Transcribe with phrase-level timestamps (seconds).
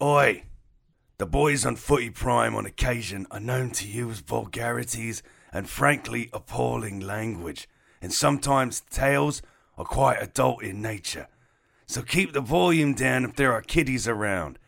[0.00, 0.44] Oi!
[1.16, 7.00] The boys on Footy Prime on occasion are known to use vulgarities and frankly appalling
[7.00, 7.68] language,
[8.00, 9.42] and sometimes tales
[9.76, 11.26] are quite adult in nature.
[11.88, 14.60] So keep the volume down if there are kiddies around.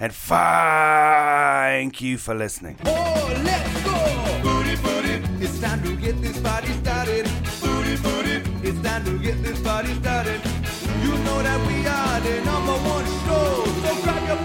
[0.00, 2.80] And thank you for listening.
[2.84, 4.42] Oh, let's go!
[4.42, 5.44] Booty, booty.
[5.44, 7.30] It's time to get this party started.
[7.62, 8.68] Booty, booty.
[8.68, 10.40] It's time to get this party started.
[11.00, 13.23] You know that we are the number one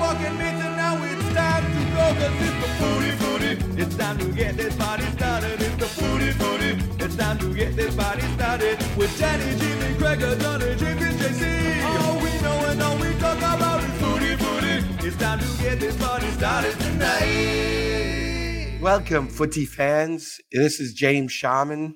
[0.09, 2.13] grab your and now it's time to go.
[2.19, 3.51] Cause it's the booty, booty.
[3.81, 5.61] It's time to get this party started.
[5.61, 6.71] It's the booty, booty.
[7.03, 8.77] It's time to get this party started.
[8.97, 11.83] With Danny, Jimmy, Gregor, Donna, Jake, and JC.
[11.83, 14.83] All we know and all we talk about is booty, booty.
[15.07, 18.79] It's time to get this party started tonight.
[18.81, 20.39] Welcome, footy fans.
[20.51, 21.95] This is James Sharman.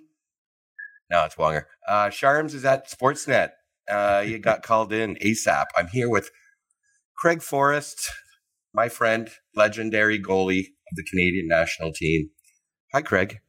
[1.10, 1.66] No, it's Wonger.
[1.88, 3.52] Uh, Sharms is at Sportsnet.
[3.90, 5.66] Uh, you got called in ASAP.
[5.78, 6.30] I'm here with
[7.24, 8.12] Craig Forrest,
[8.74, 10.60] my friend, legendary goalie
[10.92, 12.32] of the Canadian national team.
[12.92, 13.40] Hi, Craig.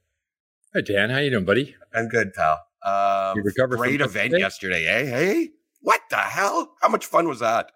[0.77, 1.75] Hi Dan, how you doing, buddy?
[1.93, 2.61] I'm good, pal.
[2.87, 4.85] Um, You recovered great event yesterday?
[4.85, 5.07] yesterday, eh?
[5.07, 5.49] Hey,
[5.81, 6.77] what the hell?
[6.83, 7.73] How much fun was that?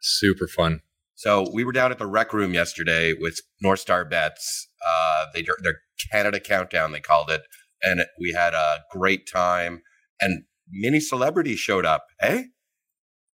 [0.00, 0.80] Super fun.
[1.14, 4.68] So we were down at the rec room yesterday with North Star Bets.
[4.82, 5.74] Uh, they their
[6.10, 7.42] Canada Countdown they called it,
[7.82, 9.82] and we had a great time.
[10.22, 12.06] And many celebrities showed up.
[12.18, 12.46] Hey,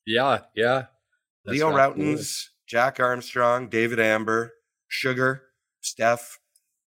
[0.06, 0.84] Yeah, yeah.
[1.46, 1.72] That's Leo.
[1.72, 4.54] Rautins, Jack Armstrong, David Amber,
[4.88, 5.44] Sugar,
[5.82, 6.40] Steph,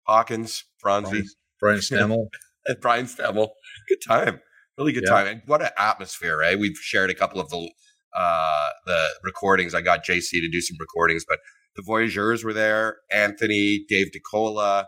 [0.06, 1.24] Hawkins, Franzi,
[1.60, 2.26] Brian Stemmel.
[2.80, 3.48] Brian Stemmel.
[3.88, 4.40] Good time,
[4.78, 5.12] really good Yeah.
[5.14, 5.26] time.
[5.26, 6.58] And what an atmosphere, right?
[6.58, 7.70] We've shared a couple of the
[8.16, 9.74] uh, the recordings.
[9.74, 11.40] I got JC to do some recordings, but
[11.74, 12.98] the Voyageurs were there.
[13.10, 14.84] Anthony, Dave DeCola,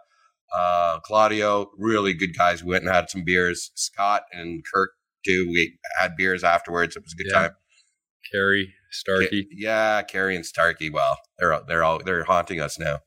[0.56, 2.62] uh, Claudio, really good guys.
[2.62, 3.72] We went and had some beers.
[3.74, 4.90] Scott and Kirk
[5.24, 5.48] too.
[5.50, 6.94] We had beers afterwards.
[6.94, 7.40] It was a good Yeah.
[7.40, 7.50] time.
[8.32, 9.48] Carrie, Starkey.
[9.50, 10.90] Yeah, Carrie and Starkey.
[10.90, 13.00] Well, they're they're all they're haunting us now.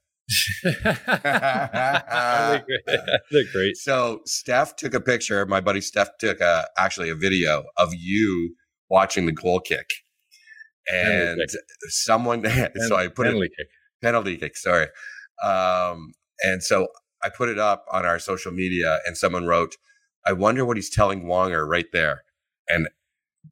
[0.63, 0.73] They're
[2.67, 2.81] great.
[3.31, 3.77] They're great.
[3.77, 5.45] So Steph took a picture.
[5.45, 8.55] My buddy Steph took a actually a video of you
[8.89, 9.89] watching the goal kick,
[10.91, 11.57] and Penalty
[11.89, 12.45] someone.
[12.88, 13.67] so I put penalty it kick.
[14.01, 14.56] penalty kick.
[14.57, 14.88] Sorry,
[15.44, 16.11] um,
[16.44, 16.88] and so
[17.23, 19.75] I put it up on our social media, and someone wrote,
[20.27, 22.23] "I wonder what he's telling Wonger right there,"
[22.67, 22.88] and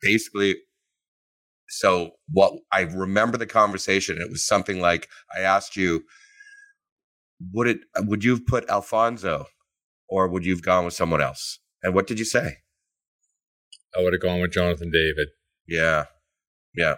[0.01, 0.57] basically.
[1.69, 5.07] So what I remember the conversation, it was something like
[5.37, 6.03] I asked you,
[7.53, 9.45] would it would you have put Alfonso
[10.09, 11.59] or would you have gone with someone else?
[11.83, 12.57] And what did you say?
[13.97, 15.27] I would have gone with Jonathan David,
[15.67, 16.05] Yeah.
[16.75, 16.95] Yeah.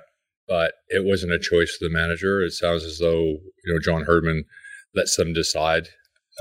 [0.48, 2.42] but it wasn't a choice for the manager.
[2.42, 4.46] It sounds as though you know John Herdman
[4.96, 5.88] lets them decide.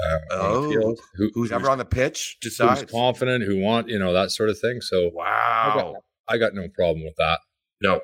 [0.00, 1.00] Uh, on Oh, the field.
[1.16, 2.82] Who, Who's ever on the pitch decides.
[2.82, 4.80] who's confident, who want you know that sort of thing.
[4.80, 5.74] So I Wow.
[6.28, 7.40] got, I got no problem with that.
[7.80, 8.00] No.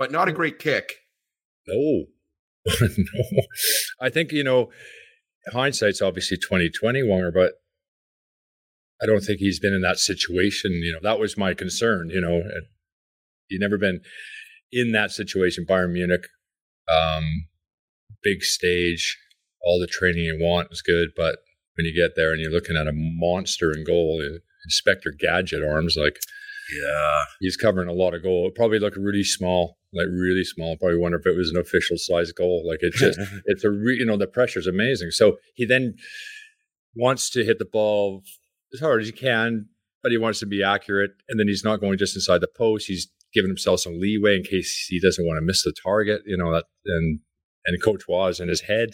[0.00, 0.94] But not a great kick.
[1.68, 2.06] No,
[2.80, 3.42] no.
[4.00, 4.70] I think you know,
[5.52, 7.52] hindsight's obviously twenty twenty, Wonger, but
[9.02, 10.72] I don't think he's been in that situation.
[10.72, 12.08] You know, that was my concern.
[12.08, 12.42] You know,
[13.48, 14.00] he'd never been
[14.72, 15.66] in that situation.
[15.68, 16.26] Bayern Munich,
[16.90, 17.48] um,
[18.22, 19.18] big stage,
[19.62, 21.40] all the training you want is good, but
[21.76, 24.22] when you get there and you're looking at a monster in goal,
[24.64, 26.18] Inspector Gadget arms, like
[26.72, 27.22] Yeah.
[27.40, 28.48] he's covering a lot of goal.
[28.48, 30.76] It probably looked really small, like really small.
[30.76, 32.66] Probably wonder if it was an official size goal.
[32.66, 35.10] Like it just, it's a re, you know the pressure's amazing.
[35.10, 35.94] So he then
[36.94, 38.22] wants to hit the ball
[38.72, 39.66] as hard as he can,
[40.02, 41.12] but he wants to be accurate.
[41.28, 42.86] And then he's not going just inside the post.
[42.86, 46.22] He's giving himself some leeway in case he doesn't want to miss the target.
[46.26, 47.20] You know that and
[47.66, 48.90] and Coach was in his head.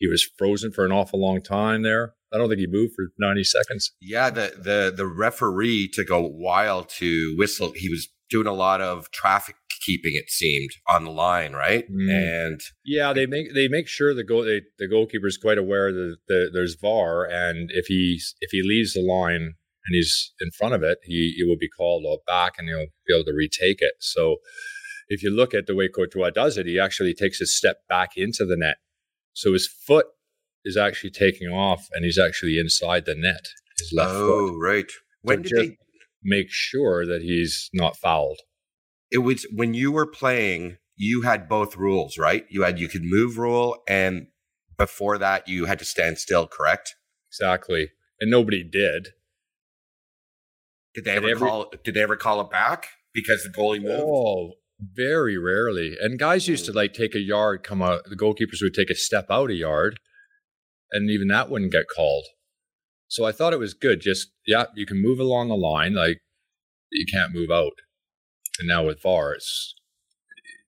[0.00, 2.14] He was frozen for an awful long time there.
[2.32, 3.92] I don't think he moved for 90 seconds.
[4.00, 7.72] Yeah, the the the referee took a while to whistle.
[7.76, 10.12] He was doing a lot of traffic keeping.
[10.14, 11.84] It seemed on the line, right?
[11.90, 12.10] Mm.
[12.10, 15.92] And Yeah, they make they make sure the goal they, the goalkeeper is quite aware
[15.92, 19.54] that the, there's VAR, and if he if he leaves the line
[19.86, 23.14] and he's in front of it, he, he will be called back and he'll be
[23.14, 23.94] able to retake it.
[24.00, 24.36] So
[25.08, 28.10] if you look at the way Courtois does it, he actually takes a step back
[28.16, 28.76] into the net,
[29.32, 30.06] so his foot
[30.64, 33.46] is actually taking off and he's actually inside the net.
[33.78, 34.58] His left oh, foot.
[34.62, 34.90] right.
[35.22, 35.76] When To did they?
[36.22, 38.40] make sure that he's not fouled.
[39.10, 40.76] It was when you were playing.
[40.96, 42.44] You had both rules, right?
[42.50, 44.26] You had you could move rule, and
[44.76, 46.46] before that, you had to stand still.
[46.46, 46.94] Correct?
[47.30, 47.90] Exactly.
[48.20, 49.08] And nobody did.
[50.94, 51.72] Did they ever every- call?
[51.84, 54.02] Did they ever call it back because the goalie moved?
[54.04, 55.96] Oh, very rarely.
[56.00, 58.04] And guys used to like take a yard, come out.
[58.08, 59.98] The goalkeepers would take a step out a yard,
[60.92, 62.26] and even that wouldn't get called.
[63.08, 64.00] So I thought it was good.
[64.00, 66.18] Just yeah, you can move along the line, like
[66.90, 67.72] you can't move out.
[68.58, 69.74] And now with VAR, it's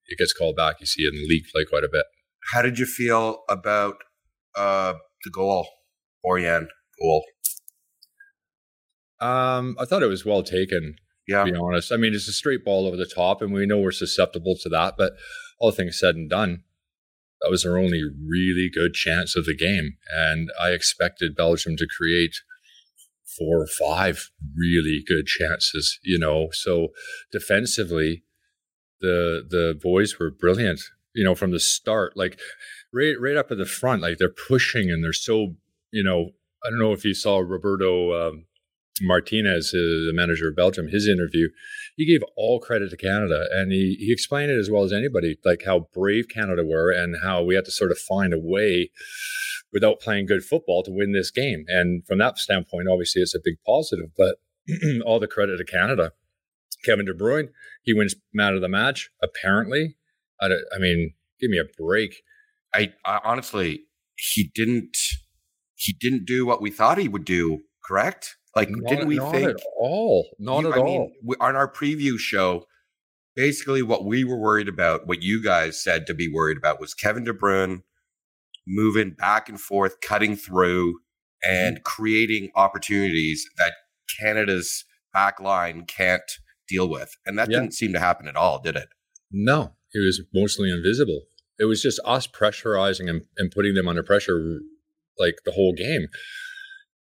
[0.07, 0.77] it gets called back.
[0.81, 2.05] You see it in the league play quite a bit.
[2.53, 3.97] How did you feel about
[4.57, 4.95] uh,
[5.25, 5.69] the goal,
[6.25, 6.67] Borjan
[7.01, 7.25] goal?
[9.21, 10.97] Um, I thought it was well taken.
[11.27, 11.93] Yeah, to be honest.
[11.93, 14.69] I mean, it's a straight ball over the top, and we know we're susceptible to
[14.71, 14.95] that.
[14.97, 15.13] But
[15.59, 16.65] all things said and done,
[17.41, 19.97] that was our only really good chance of the game.
[20.13, 22.37] And I expected Belgium to create
[23.39, 26.49] four or five really good chances, you know.
[26.53, 26.89] So
[27.31, 28.25] defensively,
[29.01, 30.81] the the boys were brilliant,
[31.15, 32.17] you know, from the start.
[32.17, 32.39] Like
[32.93, 35.55] right right up at the front, like they're pushing and they're so,
[35.91, 36.31] you know,
[36.65, 38.47] I don't know if you saw Roberto um,
[39.01, 41.49] Martinez, uh, the manager of Belgium, his interview,
[41.97, 45.39] he gave all credit to Canada, and he he explained it as well as anybody,
[45.45, 48.91] like how brave Canada were and how we had to sort of find a way
[49.73, 51.65] without playing good football to win this game.
[51.69, 54.11] And from that standpoint, obviously, it's a big positive.
[54.17, 54.37] But
[55.07, 56.13] all the credit to Canada.
[56.85, 57.49] Kevin De Bruyne,
[57.83, 59.11] he wins man of the match.
[59.23, 59.97] Apparently,
[60.41, 62.23] I, I mean, give me a break.
[62.75, 63.85] I, I honestly,
[64.17, 64.97] he didn't.
[65.75, 67.63] He didn't do what we thought he would do.
[67.85, 68.37] Correct?
[68.55, 69.49] Like, Not- didn't we not think?
[69.51, 70.35] at all?
[70.39, 70.85] Not you- at I all.
[70.85, 72.67] mean, we, on our preview show,
[73.35, 76.93] basically what we were worried about, what you guys said to be worried about, was
[76.95, 77.83] Kevin De Bruyne
[78.67, 81.01] moving back and forth, cutting through,
[81.43, 81.83] and Mm-hmm.
[81.83, 83.73] creating opportunities that
[84.21, 86.23] Canada's back line can't
[86.69, 87.11] deal with.
[87.27, 87.61] And that Yeah.
[87.61, 88.89] didn't seem to happen at all, did it?
[89.31, 91.23] No, it was mostly invisible.
[91.59, 94.61] It was just us pressurizing and, and putting them under pressure
[95.19, 96.07] like the whole game.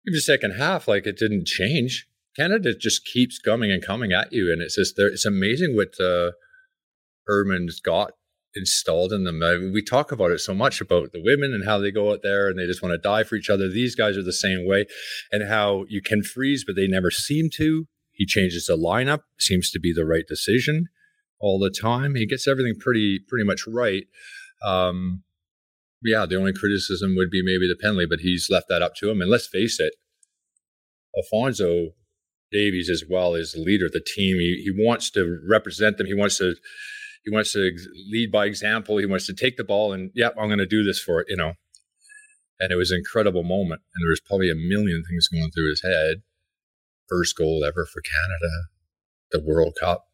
[0.05, 2.07] In the second half, like it didn't change.
[2.35, 5.07] Canada just keeps coming and coming at you, and it's just there.
[5.07, 6.31] It's amazing what uh,
[7.27, 8.13] Herdman's got
[8.55, 9.41] installed in them.
[9.43, 12.11] I mean, we talk about it so much about the women and how they go
[12.11, 13.69] out there and they just want to die for each other.
[13.69, 14.85] These guys are the same way,
[15.31, 17.87] and how you can freeze, but they never seem to.
[18.11, 20.87] He changes the lineup, seems to be the right decision
[21.39, 22.15] all the time.
[22.15, 24.05] He gets everything pretty pretty much right.
[24.63, 25.23] Um,
[26.03, 29.09] yeah, the only criticism would be maybe the penalty, but he's left that up to
[29.09, 29.21] him.
[29.21, 29.93] And let's face it,
[31.17, 31.89] Alfonso
[32.51, 34.37] Davies as well is the leader of the team.
[34.37, 36.07] He he wants to represent them.
[36.07, 36.55] He wants to
[37.23, 37.71] he wants to
[38.11, 38.97] lead by example.
[38.97, 41.27] He wants to take the ball and yep, I'm going to do this for it.
[41.29, 41.53] You know.
[42.59, 43.81] And it was an incredible moment.
[43.95, 46.21] And there was probably a million things going through his head.
[47.09, 48.53] First goal ever for Canada,
[49.31, 50.10] the World Cup.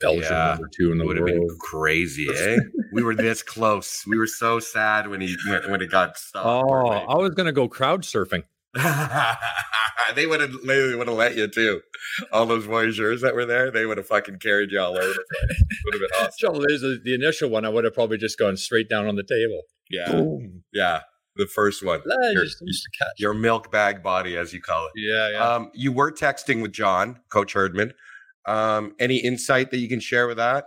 [0.00, 2.58] Belgium Yeah, number two in the would have been crazy, eh?
[2.92, 4.02] we were this close.
[4.06, 6.46] We were so sad when he when, when it got stopped.
[6.46, 7.08] Oh, weren't?
[7.08, 8.44] I was going to go crowd surfing.
[10.14, 11.80] they would have they would have let you too.
[12.30, 15.24] All those voyageurs that were there, they would have fucking carried you all over the
[15.30, 15.62] place.
[15.84, 16.32] Would have been awesome.
[16.38, 19.24] Trouble is, the initial one, I would have probably just gone straight down on the
[19.24, 19.62] table.
[19.90, 20.62] Yeah, Boom.
[20.72, 21.00] yeah.
[21.36, 23.12] The first one, your, just used to catch.
[23.18, 24.92] your milk bag body, as you call it.
[24.96, 25.54] Yeah, yeah.
[25.54, 27.92] Um, you were texting with John, Coach Herdman.
[28.46, 30.66] Um, any insight that you can share with that?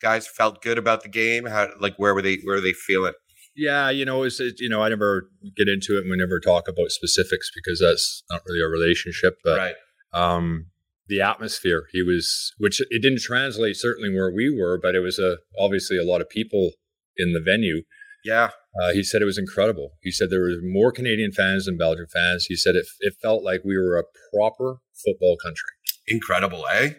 [0.00, 1.46] Guys felt good about the game.
[1.46, 2.38] How like where were they?
[2.44, 3.14] Where were they feeling?
[3.58, 6.38] yeah, you know, it's, it, you know, I never get into it and we never
[6.38, 9.38] talk about specifics because that's not really a relationship.
[9.42, 9.74] But right.
[10.14, 10.66] um,
[11.08, 15.18] the atmosphere, he was, which it didn't translate certainly where we were, but it was
[15.18, 16.70] a obviously a lot of people
[17.16, 17.82] in the venue.
[18.24, 18.50] Yeah.
[18.80, 19.90] Uh, he said it was incredible.
[20.02, 22.46] He said there were more Canadian fans than Belgian fans.
[22.48, 25.70] He said it, it felt like we were a proper football country.
[26.06, 26.90] Incredible, eh?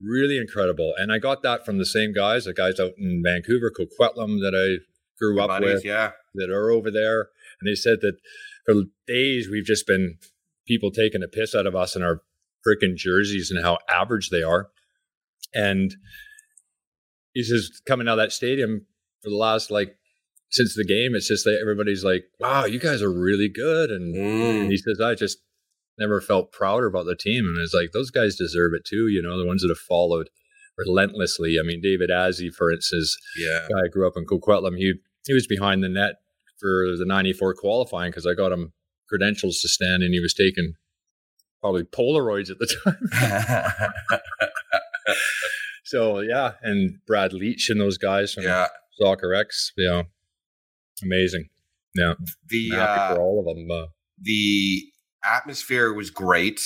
[0.00, 0.94] Really incredible.
[0.96, 4.54] And I got that from the same guys, the guys out in Vancouver, Coquitlam, that
[4.54, 4.84] I
[5.18, 6.12] grew up Buddies, with, yeah.
[6.34, 7.28] that are over there.
[7.60, 8.16] And they said that
[8.64, 10.18] for days we've just been
[10.66, 12.22] people taking a piss out of us in our
[12.66, 14.68] freaking jerseys and how average they are.
[15.54, 15.94] And
[17.32, 18.86] he says, coming out of that stadium
[19.22, 19.96] for the last like
[20.50, 24.14] since the game, it's just that everybody's like, "Wow, you guys are really good." And,
[24.14, 24.60] Mm.
[24.62, 25.38] and he says, "I just
[25.98, 29.08] never felt prouder about the team." And it's like those guys deserve it too.
[29.08, 30.28] You know, the ones that have followed
[30.76, 31.56] relentlessly.
[31.58, 33.66] I mean, David Azzi, for instance, Yeah.
[33.68, 34.76] guy grew up in Coquitlam.
[34.76, 34.94] He
[35.26, 36.14] he was behind the net
[36.58, 38.72] for the '94 qualifying because I got him
[39.08, 40.74] credentials to stand, and he was taking
[41.60, 44.18] probably Polaroids at the time.
[45.84, 48.66] so yeah, and Brad Leach and those guys from yeah.
[49.00, 50.04] Soccer X, you know,
[51.02, 51.48] amazing.
[51.94, 52.14] Yeah,
[52.48, 53.68] The happy uh, for all of them.
[53.70, 53.86] Uh,
[54.20, 54.82] the
[55.24, 56.60] atmosphere was great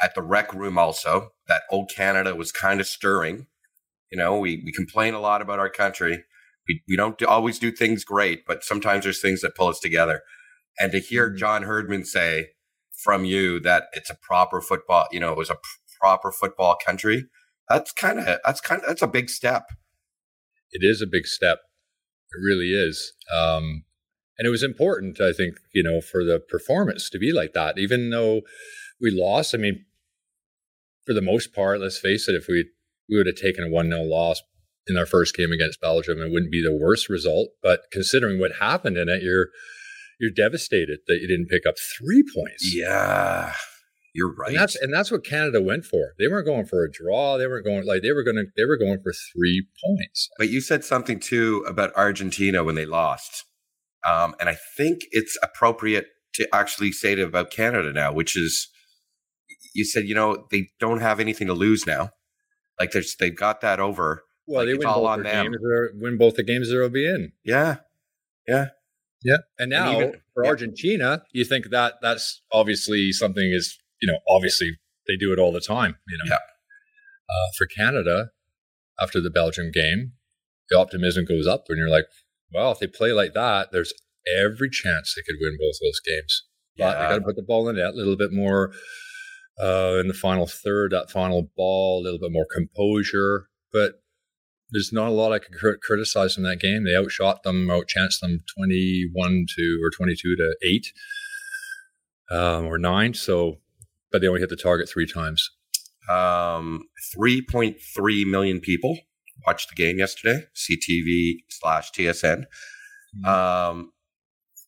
[0.00, 1.32] at the rec room also.
[1.48, 3.46] That old canada was kind of stirring.
[4.10, 6.24] You know we, we complain a lot about our country.
[6.66, 9.80] We, we don't do, always do things great but sometimes there's things that pull us
[9.80, 10.22] together.
[10.78, 12.50] And to hear john herdman say
[13.02, 15.58] from you that it's a proper football you know it was a
[16.00, 17.24] proper football country
[17.68, 19.66] that's kind of that's kind of that's a big step.
[20.70, 21.58] It is a big step.
[22.32, 23.12] It really is.
[23.34, 23.84] Um,
[24.38, 27.78] and it was important, I think, you know, for the performance to be like that,
[27.78, 28.42] even though
[29.00, 29.54] we lost.
[29.54, 29.84] I mean,
[31.06, 32.70] for the most part, let's face it, if we
[33.08, 34.42] we would have taken a 1 0 loss
[34.86, 37.48] in our first game against Belgium, it wouldn't be the worst result.
[37.62, 39.48] But considering what happened in it, you're
[40.20, 42.74] you're devastated that you didn't pick up three points.
[42.74, 43.54] yeah
[44.14, 46.14] you're right And that's and that's what Canada went for.
[46.18, 47.38] They weren't going for a draw.
[47.38, 50.28] They weren't going like they were going they were going for three points.
[50.38, 53.44] But you said something too about Argentina when they lost.
[54.06, 58.68] Um, and I think it's appropriate to actually say it about Canada now, which is
[59.74, 62.10] you said, you know, they don't have anything to lose now.
[62.78, 64.24] Like there's they've got that over.
[64.46, 65.56] Well, Like, they win both games.
[65.60, 67.32] they're- Win both the games they'll be in.
[67.44, 67.78] Yeah.
[68.46, 68.68] Yeah,
[69.22, 69.38] Yeah.
[69.58, 70.50] and now even- for yeah.
[70.50, 75.52] Argentina, you think that that's obviously something is you know obviously they do it all
[75.52, 75.98] the time.
[76.08, 76.36] You know, Yeah.
[76.36, 78.30] uh, for Canada,
[79.00, 80.12] after the Belgium game,
[80.70, 82.06] the optimism goes up, and you're like,
[82.52, 83.92] well, if they play like that, there's
[84.38, 86.44] every chance they could win both those games.
[86.76, 88.72] But they got to put the ball in the net a little bit more
[89.60, 93.48] uh, in the final third, that final ball, a little bit more composure.
[93.72, 94.00] But
[94.70, 96.84] there's not a lot I could crit- criticize from that game.
[96.84, 100.92] They outshot them, outchanced them 21 to or 22 to 8
[102.30, 103.14] um, or 9.
[103.14, 103.56] So,
[104.12, 105.50] but they only hit the target three times.
[106.08, 106.84] Um,
[107.16, 108.98] 3.3 million people
[109.46, 112.44] watched the game yesterday, CTV slash TSN,
[113.24, 113.92] um,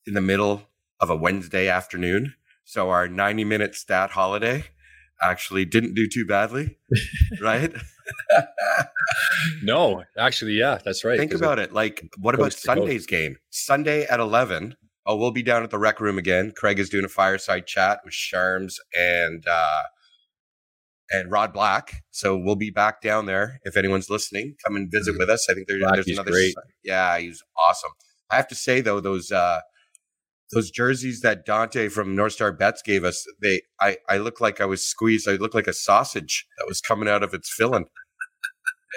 [0.06, 0.68] in the middle
[1.00, 2.34] of a Wednesday afternoon.
[2.64, 4.64] So our 90 minute stat holiday
[5.22, 6.78] actually didn't do too badly,
[7.40, 7.72] right?
[9.62, 11.18] No, actually, yeah, that's right.
[11.18, 11.72] Think about it.
[11.72, 12.52] Like, what about.
[12.52, 13.36] Sunday's game?
[13.50, 14.76] Sunday at 11.
[15.06, 16.52] Oh, we'll be down at the rec room again.
[16.54, 19.82] Craig is doing a fireside chat with Sharms and uh,
[21.10, 22.02] and Rod Black.
[22.10, 23.60] So we'll be back down there.
[23.64, 25.48] If anyone's listening, come and visit with us.
[25.50, 26.30] I think there, there's another.
[26.30, 26.54] great.
[26.84, 27.90] Yeah, he's awesome.
[28.30, 29.60] I have to say though, those uh,
[30.52, 34.60] those jerseys that Dante from North Star Bets gave us, they I I look like
[34.60, 35.28] I was squeezed.
[35.28, 37.86] I look like a sausage that was coming out of its filling.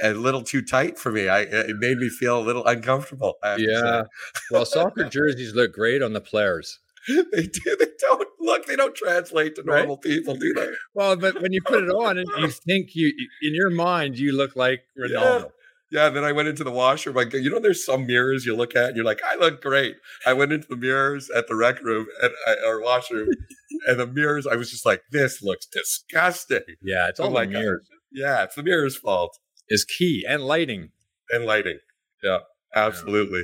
[0.04, 1.28] A little too tight for me.
[1.28, 3.36] I it made me feel a little uncomfortable.
[3.44, 3.72] I have to say.
[3.72, 4.04] Yeah.
[4.52, 6.80] Well, soccer jerseys look great on the players.
[7.32, 7.76] they do.
[7.80, 8.66] They don't look.
[8.66, 9.80] They don't translate to Right.
[9.80, 10.70] normal people, do they?
[10.96, 13.08] Well, but when you put it on and you think you,
[13.42, 15.52] in your mind, you look like Ronaldo.
[15.92, 16.10] Yeah.
[16.10, 17.18] Then I went into the washroom.
[17.18, 19.62] I go, you know, there's some mirrors you look at and you're like, I look
[19.62, 19.96] great.
[20.26, 23.30] I went into the mirrors at the rec room and I, or washroom,
[23.88, 24.48] and the mirrors.
[24.48, 26.62] I was just like, this looks disgusting.
[26.82, 27.50] Yeah, it's all the God.
[27.50, 29.38] mirrors Yeah, it's the mirror's fault
[29.70, 30.90] is key and lighting.
[31.32, 31.80] and lighting.
[32.24, 32.40] Yeah,
[32.76, 33.44] absolutely.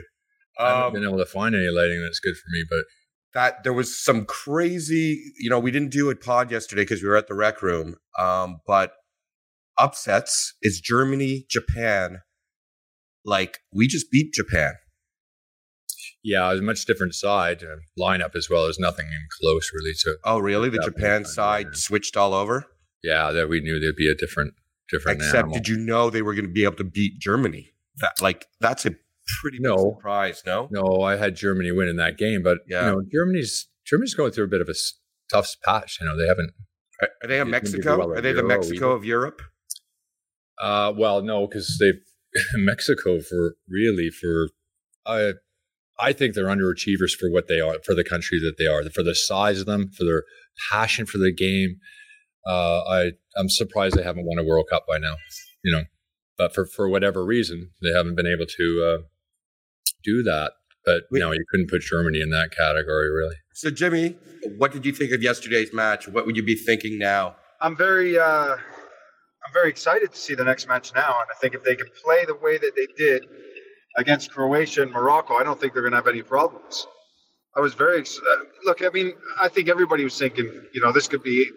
[0.57, 2.83] I haven't Um, been able to find any lighting that's good for me, but
[3.33, 7.09] that there was some crazy you know we didn't do a pod yesterday because we
[7.09, 8.93] were at the rec room um but
[9.79, 12.21] upsets is germany japan
[13.25, 14.74] like we just beat japan
[16.21, 18.63] yeah, it was a much different side uh, lineup as well.
[18.63, 20.17] There's nothing in close really to.
[20.25, 21.75] oh really the japan side yeah.
[21.75, 22.65] switched all over
[23.03, 24.53] Yeah, that we knew there'd be a different,
[24.91, 25.19] different.
[25.19, 25.53] except animal.
[25.53, 27.71] did you know they were going to be able to beat germany
[28.01, 28.95] that like that's a
[29.41, 29.77] pretty No.
[29.98, 32.88] surprise no No, I had Germany winning that game, but Yeah.
[32.89, 34.75] you know, Germany's Germany's going through a bit of a
[35.31, 35.98] tough patch.
[36.00, 36.51] You know, they haven't.
[37.01, 39.41] are, are they a mexico well are they the mexico of europe
[40.62, 42.01] Uh, well, no, because they've
[42.55, 44.50] Mexico for really for.
[45.05, 45.33] I
[46.00, 49.01] I think they're underachievers for what they are for the country that they are for
[49.03, 50.24] the size of them for their
[50.71, 51.77] passion for the game.
[52.45, 55.15] Uh, I I'm surprised they haven't won a World Cup by now.
[55.63, 55.83] You know,
[56.38, 59.01] but for for whatever reason they haven't been able to uh,
[60.03, 60.51] do that.
[60.86, 61.20] But Wait.
[61.20, 63.36] no, you couldn't put Germany in that category, really.
[63.53, 64.15] so jimmy
[64.58, 68.18] what did you think of yesterday's match what would you be thinking now I'm very
[68.18, 71.75] uh, I'm very excited to see the next match now, and I think if they
[71.75, 73.25] can play the way that they did
[73.98, 76.88] against Croatia and Morocco, I don't think they're going to have any problems.
[77.58, 78.82] I was very ex- uh, look.
[78.82, 81.50] I mean, I think everybody was thinking, you know, this could be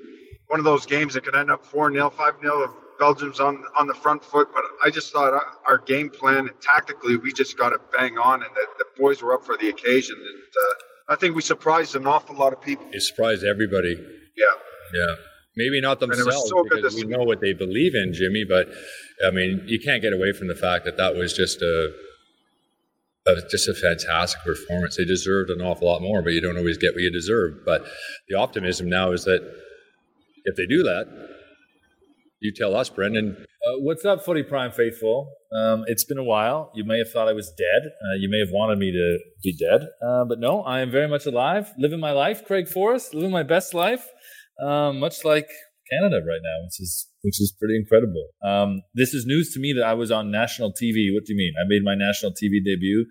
[0.48, 3.86] one of those games that could end up four 0 five 0 Belgium's on on
[3.86, 7.56] the front foot, but I just thought our, our game plan and tactically we just
[7.58, 11.12] got to bang on, and the, the boys were up for the occasion, and uh,
[11.12, 12.86] I think we surprised an awful lot of people.
[12.92, 13.96] It surprised everybody.
[14.36, 14.46] Yeah.
[14.94, 15.14] Yeah.
[15.56, 18.44] Maybe not themselves so because we know what they believe in, Jimmy.
[18.48, 18.68] But
[19.26, 21.92] I mean, you can't get away from the fact that that was just a,
[23.26, 24.96] a just a fantastic performance.
[24.96, 27.64] They deserved an awful lot more, but you don't always get what you deserve.
[27.66, 27.84] But
[28.28, 29.42] the optimism now is that
[30.44, 31.06] if they do that,
[32.42, 33.36] you tell us, Brendan.
[33.38, 35.32] Uh, what's up, Footy Prime faithful?
[35.54, 36.72] Um, it's been a while.
[36.74, 37.90] You may have thought I was dead.
[37.90, 41.08] Uh, you may have wanted me to be dead, uh, but no, I am very
[41.08, 42.44] much alive, living my life.
[42.44, 44.06] Craig Forrest, living my best life,
[44.64, 45.48] um, much like
[45.90, 48.30] Canada right now, which is which is pretty incredible.
[48.42, 51.14] Um, this is news to me that I was on national TV.
[51.14, 51.52] What do you mean?
[51.60, 53.06] I made my national TV debut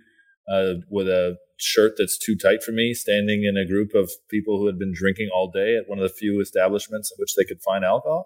[0.51, 4.57] uh, with a shirt that's too tight for me, standing in a group of people
[4.59, 7.45] who had been drinking all day at one of the few establishments at which they
[7.45, 8.25] could find alcohol.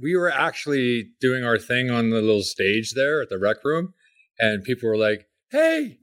[0.00, 3.94] We were actually doing our thing on the little stage there at the rec room,
[4.38, 5.98] and people were like, "Hey,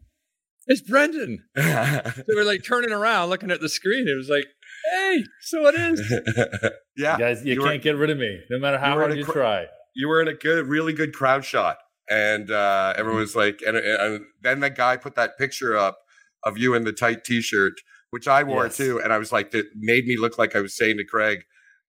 [0.68, 4.08] it's Brendan." they were like turning around, looking at the screen.
[4.08, 4.46] It was like,
[4.94, 6.02] "Hey, so it is."
[6.98, 9.04] yeah, You guys, you, you can't were- get rid of me, no matter how were
[9.04, 9.66] hard you cr- try.
[9.96, 11.78] you were in a good, really good crowd shot,
[12.10, 16.00] and uh, everyone was like, and, and then the guy put that picture up
[16.44, 17.74] of you in the tight T-shirt,
[18.12, 18.78] which I wore Yes.
[18.78, 21.40] too, and I was like, that made me look like I was saying to Craig,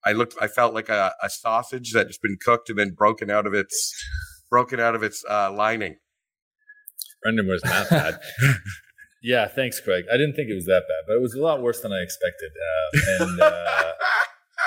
[0.07, 3.47] I looked, I felt like a, a sausage that's been cooked and then broken out
[3.47, 3.93] of its,
[4.51, 5.97] broken out of its uh, lining.
[7.23, 8.21] Brendan was not bad.
[9.27, 10.05] Yeah, thanks, Craig.
[10.09, 12.01] I didn't think it was that bad, but it was a lot worse than I
[12.01, 12.53] expected.
[12.53, 13.93] Uh, and uh,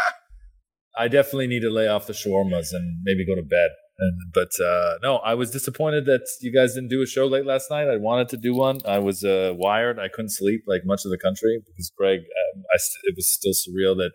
[0.99, 3.69] I definitely need to lay off the shawarmas and maybe go to bed.
[3.99, 7.45] And, but uh, no, I was disappointed that you guys didn't do a show late
[7.45, 7.87] last night.
[7.87, 8.79] I wanted to do one.
[8.85, 9.97] I was uh, wired.
[9.97, 12.19] I couldn't sleep like much of the country because Craig.
[12.19, 14.11] Um, I st- it was still surreal that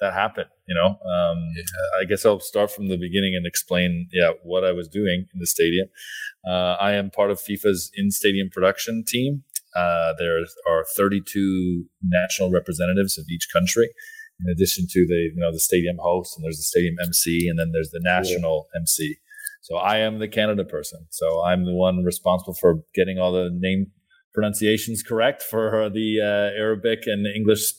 [0.00, 0.48] that happened.
[0.66, 1.54] You know, um,
[2.00, 5.40] I guess I'll start from the beginning and explain, yeah, what I was doing in
[5.40, 5.88] the stadium.
[6.46, 9.44] Uh, I am part of FIFA's in-stadium production team.
[9.74, 10.38] Uh, there
[10.68, 13.88] are 32 national representatives of each country,
[14.40, 17.58] in addition to the you know the stadium host, and there's the stadium MC, and
[17.58, 19.16] then there's the national MC.
[19.60, 21.06] So I am the Canada person.
[21.10, 23.92] So I'm the one responsible for getting all the name
[24.32, 27.72] pronunciations correct for the uh, Arabic and English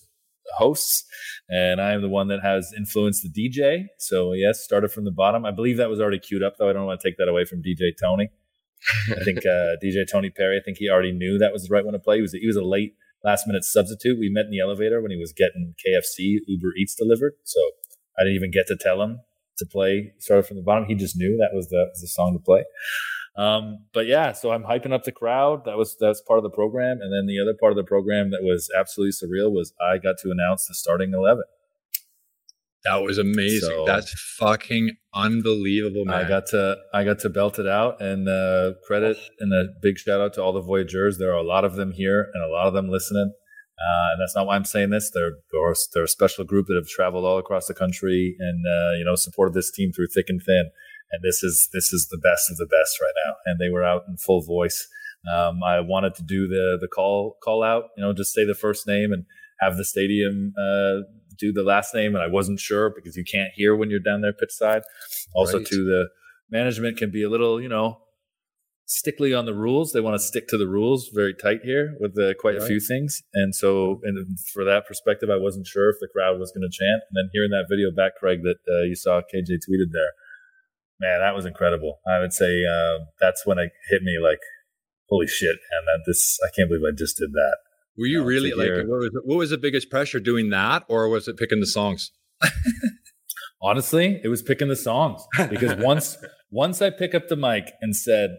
[0.59, 1.05] hosts,
[1.49, 3.85] and I am the one that has influenced the DJ.
[3.97, 5.45] So yes, started from the bottom.
[5.45, 6.69] I believe that was already queued up, though.
[6.69, 8.29] I don't want to take that away from DJ Tony.
[9.11, 10.57] I think uh, DJ Tony Perry.
[10.57, 12.17] I think he already knew that was the right one to play.
[12.17, 12.93] He was he was a late
[13.23, 14.19] last minute substitute.
[14.19, 17.33] We met in the elevator when he was getting KFC Uber Eats delivered.
[17.43, 17.59] So
[18.17, 19.19] I didn't even get to tell him
[19.57, 20.85] to play started from the bottom.
[20.85, 22.63] He just knew that was the, was the song to play.
[23.37, 25.63] Um, but yeah, so I'm hyping up the crowd.
[25.65, 28.31] That was that's part of the program, and then the other part of the program
[28.31, 31.43] that was absolutely surreal was I got to announce the starting eleven.
[32.85, 33.69] That was amazing.
[33.69, 36.25] So- That's fucking unbelievable, man.
[36.25, 39.97] I got to I got to belt it out and uh, credit and a big
[39.97, 41.17] shout out to all the Voyageurs.
[41.17, 43.33] There are a lot of them here and a lot of them listening.
[43.79, 45.09] Uh, and that's not why I'm saying this.
[45.13, 48.97] They're they're, they're a special group that have traveled all across the country and uh,
[48.97, 50.71] you know supported this team through thick and thin.
[51.11, 53.35] And this is this is the best of the best right now.
[53.45, 54.87] And they were out in full voice.
[55.33, 57.85] Um, I wanted to do the the call call out.
[57.97, 59.25] You know, just say the first name and
[59.59, 61.03] have the stadium uh,
[61.37, 62.15] do the last name.
[62.15, 64.83] And I wasn't sure because you can't hear when you're down there pitch side.
[65.33, 65.67] Also, Right.
[65.67, 66.09] to the
[66.49, 68.01] management can be a little, you know,
[68.85, 69.91] stickly on the rules.
[69.91, 72.79] They want to stick to the rules very tight here with uh, quite a few
[72.79, 73.21] things.
[73.33, 76.75] And so, and for that perspective, I wasn't sure if the crowd was going to
[76.75, 77.03] chant.
[77.09, 80.11] And then hearing that video back, Craig, that uh, you saw KJ tweeted there,
[80.99, 81.99] man, that was incredible.
[82.07, 84.39] I would say uh, that's when it hit me like,
[85.09, 87.57] holy shit, and that this, I can't believe I just did that.
[87.97, 91.27] Were you really like what was, what was the biggest pressure doing that, or was
[91.27, 92.11] it picking the songs?
[93.61, 96.17] Honestly, it was picking the songs because once
[96.49, 98.37] once I pick up the mic and said,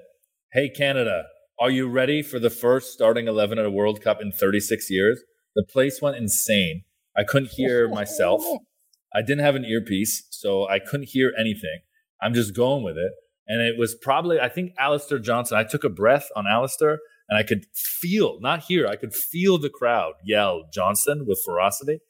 [0.55, 1.25] "Hey Canada,
[1.61, 5.21] are you ready for the first starting 11 at a World Cup in 36 years?"
[5.55, 6.85] The place went insane.
[7.15, 8.43] I couldn't hear myself.
[9.15, 11.81] I didn't have an earpiece, so I couldn't hear anything.
[12.23, 13.13] I'm just going with it.
[13.47, 15.59] And it was probably, I think, Alistair Johnston.
[15.59, 19.59] I took a breath on Alistair and I could feel, not hear, I could feel
[19.59, 22.01] the crowd yell Johnston with ferocity.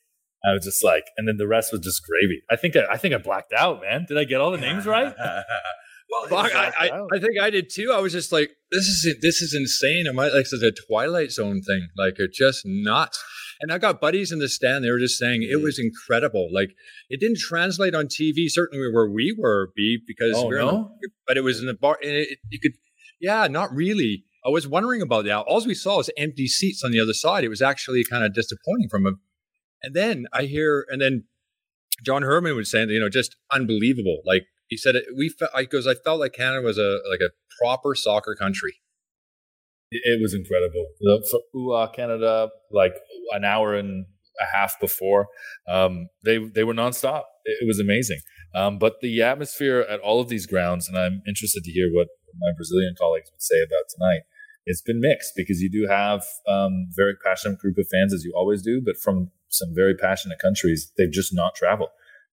[0.45, 2.43] I was just like, and then the rest was just gravy.
[2.51, 4.07] I think I, I think I blacked out, man.
[4.09, 5.15] Did I get all the names right?
[6.11, 7.93] Well, I, I, I think I did too.
[7.95, 10.07] I was just like, this is this is insane.
[10.09, 11.89] Am I like it's a Twilight Zone thing?
[11.97, 13.23] Like it's just nuts.
[13.61, 14.85] And I got buddies in the stand.
[14.85, 15.85] They were just saying it was mm.
[15.85, 16.49] incredible.
[16.53, 16.71] Like
[17.11, 20.67] it didn't translate on TV, certainly where we were, B, because Oh, we were in
[20.67, 20.91] the- no?
[21.27, 21.99] but it was in the bar.
[22.03, 22.73] And it, you could,
[23.21, 24.25] yeah, not really.
[24.45, 25.41] I was wondering about that.
[25.41, 27.45] All we saw was empty seats on the other side.
[27.45, 29.21] It was actually kind of disappointing from him.
[29.83, 31.25] And then I hear, and then
[32.05, 34.23] John Herdman was saying, you know, just unbelievable.
[34.25, 35.29] Like He said it, we.
[35.29, 35.87] Fe- I goes.
[35.87, 37.31] I felt like Canada was a like a
[37.63, 38.77] proper soccer country.
[39.91, 40.87] It, was incredible.
[41.01, 42.95] The, for UA Canada, like
[43.33, 44.07] an hour and
[44.41, 45.27] a half before,
[45.69, 47.23] um, they they were nonstop.
[47.45, 48.21] It, it was amazing.
[48.55, 52.09] Um, but the atmosphere at all of these grounds, and I'm interested to hear what
[52.39, 54.23] my Brazilian colleagues would say about tonight.
[54.67, 58.33] It's been mixed because you do have um, very passionate group of fans as you
[58.37, 61.91] always do, but from some very passionate countries, they've just not traveled.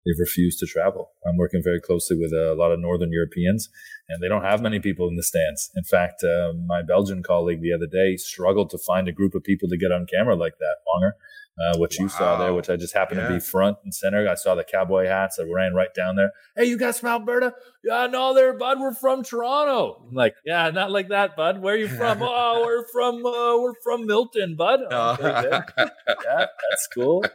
[0.07, 1.11] They've refused to travel.
[1.27, 3.67] I'm working very closely with a lot of Northern Europeans,
[4.07, 5.69] and they don't have many people in the stands.
[5.75, 9.43] In fact, uh, my Belgian colleague the other day struggled to find a group of
[9.43, 11.11] people to get on camera like that, Wonger
[11.59, 14.27] uh, which you saw there, which I just happened to be front and center.
[14.29, 15.39] I saw the cowboy hats.
[15.39, 16.31] I ran right down there.
[16.55, 17.53] Hey, you guys from Alberta?
[17.83, 18.79] Yeah, no, there, bud.
[18.79, 20.05] We're from Toronto.
[20.07, 21.61] I'm like, yeah, not like that, bud.
[21.61, 22.19] Where are you from?
[22.21, 24.81] oh, we're from uh, we're from Milton, bud.
[24.89, 25.63] Good.
[25.77, 27.25] yeah, that's cool.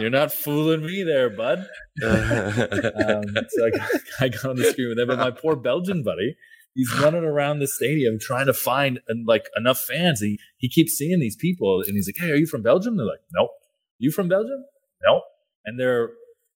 [0.00, 1.68] You're not fooling me there, bud.
[2.02, 3.90] Um, so I got,
[4.20, 6.36] I got on the screen with him, but my poor Belgian buddy,
[6.74, 10.20] he's running around the stadium trying to find uh, like enough fans.
[10.20, 13.06] He he keeps seeing these people, and he's like, "Hey, are you from Belgium?" They're
[13.06, 13.50] like, "Nope."
[14.00, 14.64] You from Belgium?
[15.06, 15.20] No.
[15.66, 16.08] And they're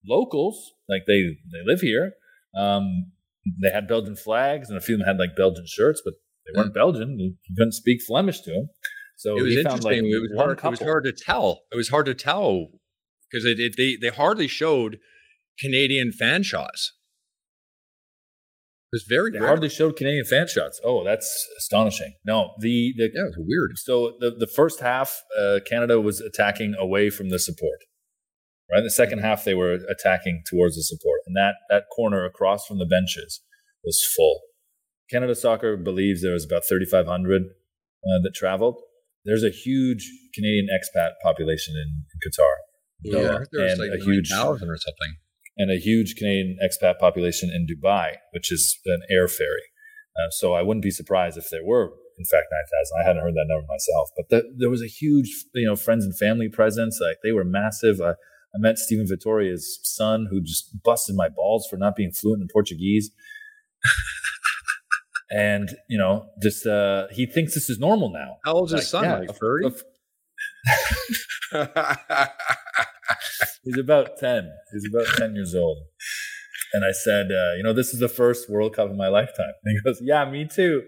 [0.06, 2.14] locals, like they they live here.
[2.56, 3.12] Um,
[3.62, 6.14] they had Belgian flags, and a few of them had like Belgian shirts, but
[6.46, 7.18] they weren't Belgian.
[7.18, 8.68] You, couldn't speak Flemish to them.
[9.16, 10.24] So it was he found, like, interesting.
[10.24, 10.58] it was hard.
[10.58, 11.60] It was hard to tell.
[11.70, 12.68] It was hard to tell
[13.30, 14.98] because it, it, they they hardly showed
[15.60, 16.94] Canadian fan shots.
[18.94, 19.48] Was very They rare.
[19.48, 20.80] hardly showed Canadian fan shots.
[20.84, 21.28] Oh, that's
[21.58, 22.14] astonishing.
[22.24, 23.72] No, the the yeah, it was weird.
[23.76, 27.80] So the the first half, uh, Canada was attacking away from the support.
[28.72, 32.66] Right, the second half they were attacking towards the support, and that that corner across
[32.66, 33.40] from the benches
[33.82, 34.40] was full.
[35.10, 38.76] Canada Soccer believes there was about thirty five hundred uh, that traveled.
[39.24, 42.54] There's a huge Canadian expat population in, in Qatar.
[43.02, 45.16] Yeah, there was and like a huge 9,000 or something.
[45.56, 49.68] And a huge Canadian expat population in Dubai, which is an air ferry.
[50.16, 53.00] Uh, so I wouldn't be surprised if there were, in fact, 9,000.
[53.00, 56.04] I hadn't heard that number myself, but the, there was a huge, you know, friends
[56.04, 56.98] and family presence.
[57.00, 58.00] Like they were massive.
[58.00, 62.42] I, I met Steven Vitória's son, who just busted my balls for not being fluent
[62.42, 63.10] in Portuguese.
[65.30, 68.36] and you know, just uh, he thinks this is normal now.
[68.44, 69.04] How old's his Like, son?
[69.04, 69.74] yeah, like 30?
[73.64, 74.50] He's about 10.
[74.72, 75.78] He's about 10 years old.
[76.72, 79.52] And I said, uh, you know, this is the first World Cup of my lifetime.
[79.64, 80.82] And he goes, yeah, me too.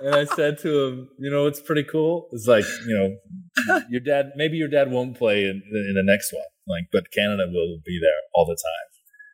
[0.00, 2.28] And I said to him, you know, it's pretty cool.
[2.32, 6.32] It's like, you know, your dad, maybe your dad won't play in, in the next
[6.32, 8.88] one, like, but Canada will be there all the time.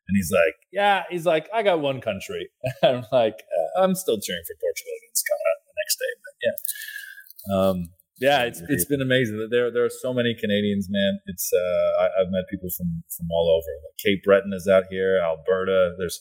[0.09, 2.49] And he's like, yeah, he's like, I got one country.
[2.83, 6.13] I'm like, uh, I'm still cheering for Portugal against Canada the next day.
[6.25, 7.57] But yeah.
[7.57, 7.89] Um,
[8.21, 9.49] yeah, it's it's been amazing.
[9.51, 11.19] There there are so many Canadians, man.
[11.27, 13.71] It's uh, I, I've met people from from all over.
[13.85, 15.95] Like Cape Breton is out here, Alberta.
[15.99, 16.21] There's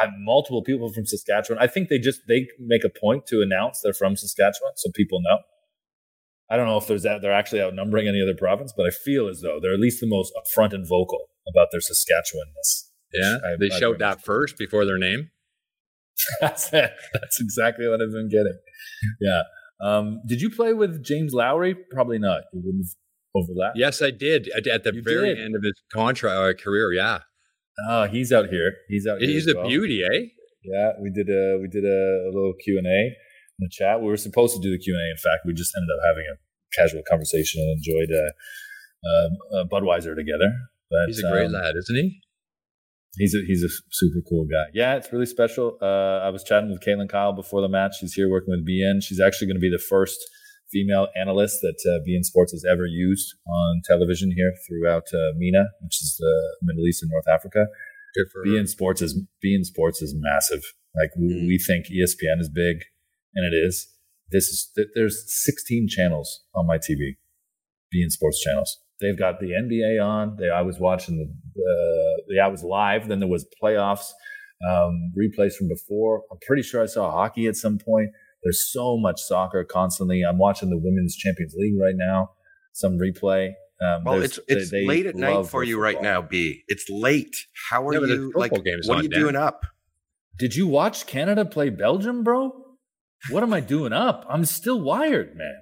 [0.00, 1.62] I have multiple people from Saskatchewan.
[1.62, 5.20] I think they just they make a point to announce they're from Saskatchewan, so people
[5.22, 5.38] know.
[6.48, 9.28] I don't know if there's that they're actually outnumbering any other province, but I feel
[9.28, 12.90] as though they're at least the most upfront and vocal about their Saskatchewanness.
[13.12, 15.30] Yeah, I- they I showed that first before their name.
[16.40, 16.92] That's it.
[17.12, 18.56] That's exactly what I've been getting.
[19.20, 19.42] Yeah.
[19.80, 21.74] Um, did you play with James Lowry?
[21.90, 22.42] Probably not.
[22.52, 23.76] You wouldn't have overlapped.
[23.78, 25.44] Yes, I did at, at the You very did.
[25.44, 26.92] end of his contract uh, career.
[26.92, 27.20] Yeah,
[27.90, 28.72] Oh, he's out here.
[28.88, 29.28] He's out here.
[29.28, 29.68] he's a well.
[29.68, 30.26] beauty, eh?
[30.64, 33.12] Yeah, we did a we did a, a little Q and A in
[33.60, 34.00] the chat.
[34.00, 35.10] We were supposed to do the Q and A.
[35.10, 36.36] In fact, we just ended up having a
[36.74, 38.30] casual conversation and enjoyed uh,
[39.08, 40.50] uh, uh, Budweiser together.
[40.90, 42.20] But He's a great um, lad, isn't he?
[43.18, 44.66] He's a he's a super cool guy.
[44.74, 45.78] Yeah, it's really special.
[45.80, 47.94] Uh, I was chatting with Kaylyn Kyle before the match.
[48.00, 49.02] She's here working with beIN.
[49.02, 50.18] She's actually going to be the first
[50.70, 55.64] female analyst that uh, beIN Sports has ever used on television here throughout uh, MENA,
[55.82, 57.66] which is the Middle East and North Africa.
[58.16, 58.50] Good for her.
[58.50, 60.62] beIN Sports is beIN Sports is massive.
[60.94, 61.46] Like we, Mm.
[61.46, 62.76] we think ESPN is big,
[63.34, 63.86] and it is.
[64.32, 67.16] This is th- there's 16 channels on my TV,
[67.94, 68.78] beIN Sports channels.
[69.00, 70.36] They've got the NBA on.
[70.38, 71.26] They, I was watching the,
[72.28, 73.08] yeah, I was live.
[73.08, 74.06] Then there was playoffs,
[74.68, 76.22] um, replays from before.
[76.30, 78.10] I'm pretty sure I saw hockey at some point.
[78.42, 80.22] There's so much soccer constantly.
[80.22, 82.30] I'm watching the Women's Champions League right now.
[82.72, 83.52] Some replay.
[83.84, 86.62] Um, Well, it's it's they- they late at night for their you right now, B.
[86.68, 87.34] It's late.
[87.70, 88.64] How are Yeah, you football like?
[88.64, 89.20] game's What are you Dan.
[89.20, 89.66] doing up?
[90.38, 92.52] Did you watch Canada play Belgium, bro?
[93.30, 94.24] What am I doing up?
[94.28, 95.56] I'm still wired, man.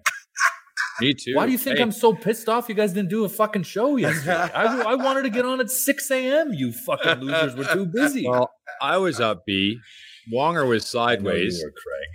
[1.01, 1.33] Me too.
[1.35, 3.63] Why do you think Hey, I'm so pissed off you guys didn't do a fucking
[3.65, 4.51] show yesterday?
[4.55, 6.53] I, I wanted to get on at 6 a.m.
[6.53, 8.27] You fucking losers were too busy.
[8.29, 9.79] Well, I was up B.
[10.33, 11.63] Wonger was I sideways.
[11.63, 12.09] were, Craig.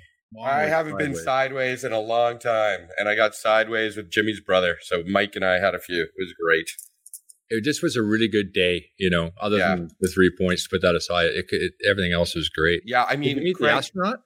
[0.46, 4.42] Wonger I haven't been sideways in a long time, and I got sideways with Jimmy's
[4.42, 4.78] brother.
[4.82, 6.02] So Mike and I had a few.
[6.04, 6.70] It was great.
[7.50, 9.76] it just was a really good day, you know, other Yeah.
[9.76, 11.28] than the three points to put that aside.
[11.28, 12.82] It, it, everything else was great.
[12.86, 14.20] Yeah, I Did you mean, meet Craig- the astronaut?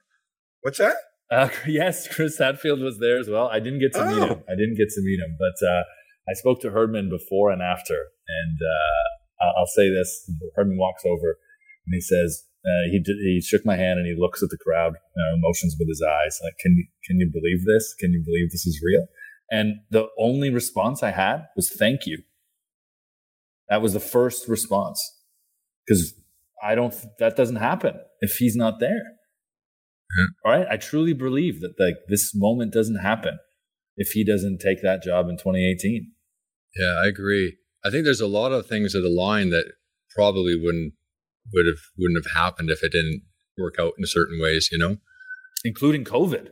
[0.62, 0.96] what's that?
[1.32, 3.48] Uh, yes, Chris Hadfield was there as well.
[3.48, 4.28] I didn't get to meet Oh.
[4.28, 4.44] him.
[4.50, 5.84] I didn't get to meet him, but uh,
[6.30, 7.96] I spoke to Herdman before and after,
[8.28, 11.38] and uh, I'll- say this: Herdman walks over
[11.86, 14.58] and he says, uh, he did, he shook my hand and he looks at the
[14.58, 14.94] crowd,
[15.40, 17.94] motions with his eyes, like, "Can can you believe this?
[18.00, 19.06] Can you believe this is real?"
[19.52, 22.20] And the only response I had was, "Thank you."
[23.70, 25.00] That was the first response
[25.86, 26.14] because
[26.64, 26.94] I don't.
[27.20, 29.04] That doesn't happen if he's not there.
[30.46, 30.68] All right.
[30.70, 33.40] I truly believe that like this moment doesn't happen
[33.98, 36.12] if he doesn't take that job in 2018.
[36.76, 37.58] Yeah, I agree.
[37.86, 39.74] I think there's a lot of things that align that
[40.16, 40.94] probably wouldn't
[41.54, 43.24] would have wouldn't have happened if it didn't
[43.58, 44.70] work out in certain ways.
[44.72, 44.98] You know.
[45.66, 46.50] including COVID,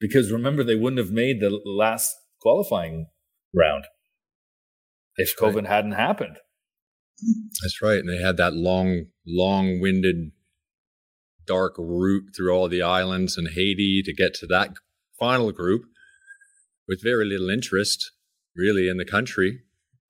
[0.00, 3.06] because remember they wouldn't have made the last qualifying
[3.54, 3.84] round
[5.16, 5.52] if Right.
[5.52, 6.38] COVID hadn't happened.
[7.62, 7.98] That's right.
[7.98, 10.32] And they had that long, long winded,
[11.46, 14.70] dark route through all the islands and Haiti to get to that
[15.18, 15.82] final group
[16.88, 18.12] with very little interest,
[18.54, 19.60] really, in the country.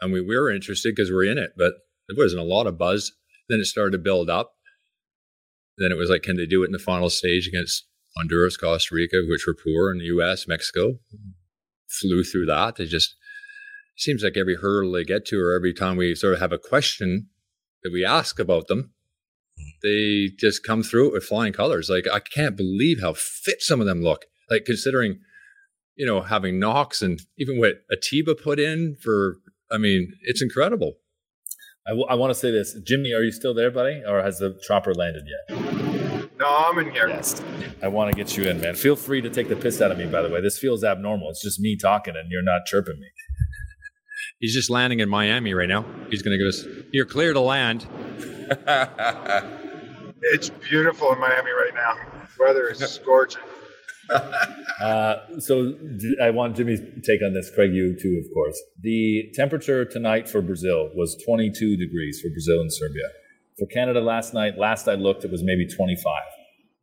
[0.00, 1.72] And we were interested because we're in it, but
[2.08, 3.12] there wasn't a lot of buzz.
[3.48, 4.52] Then it started to build up.
[5.78, 8.94] Then it was like, can they do it in the final stage against Honduras, Costa
[8.94, 10.98] Rica, which were poor, and the US, Mexico?
[11.88, 12.76] Flew through that.
[12.76, 13.14] They just,
[13.96, 16.58] seems like every hurdle they get to, or every time we sort of have a
[16.58, 17.28] question
[17.82, 18.92] that we ask about them,
[19.82, 21.88] they just come through it with flying colors.
[21.88, 24.26] Like I can't believe how fit some of them look.
[24.50, 25.20] Like considering,
[25.96, 29.36] you know, having Knox and even what Atiba put in for.
[29.70, 30.94] I mean, it's incredible.
[31.86, 33.12] I, w- I want to say this, Jimmy.
[33.12, 36.30] Are you still there, buddy, or has the chopper landed yet?
[36.38, 37.08] No, I'm in here.
[37.08, 37.42] Yes.
[37.82, 38.74] I want to get you in, man.
[38.74, 40.06] Feel free to take the piss out of me.
[40.06, 41.30] By the way, this feels abnormal.
[41.30, 43.06] It's just me talking, and you're not chirping me.
[44.38, 45.84] He's just landing in Miami right now.
[46.10, 46.84] He's going to give us.
[46.92, 47.86] You're clear to land.
[50.32, 51.94] It's beautiful in Miami right now.
[52.38, 53.42] Weather is scorching.
[54.80, 55.74] Uh, so
[56.22, 57.50] I want Jimmy's take on this.
[57.54, 58.60] Craig, you too, of course.
[58.80, 63.04] The temperature tonight for Brazil was 22 degrees for Brazil and Serbia.
[63.58, 66.04] For Canada last night, last I looked, it was maybe 25.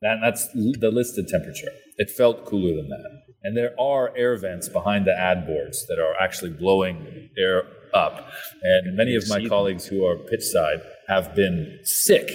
[0.01, 1.71] That, that's the listed temperature.
[1.97, 3.22] It felt cooler than that.
[3.43, 8.29] And there are air vents behind the ad boards that are actually blowing air up.
[8.63, 12.29] And many of my colleagues who are pitch side have been sick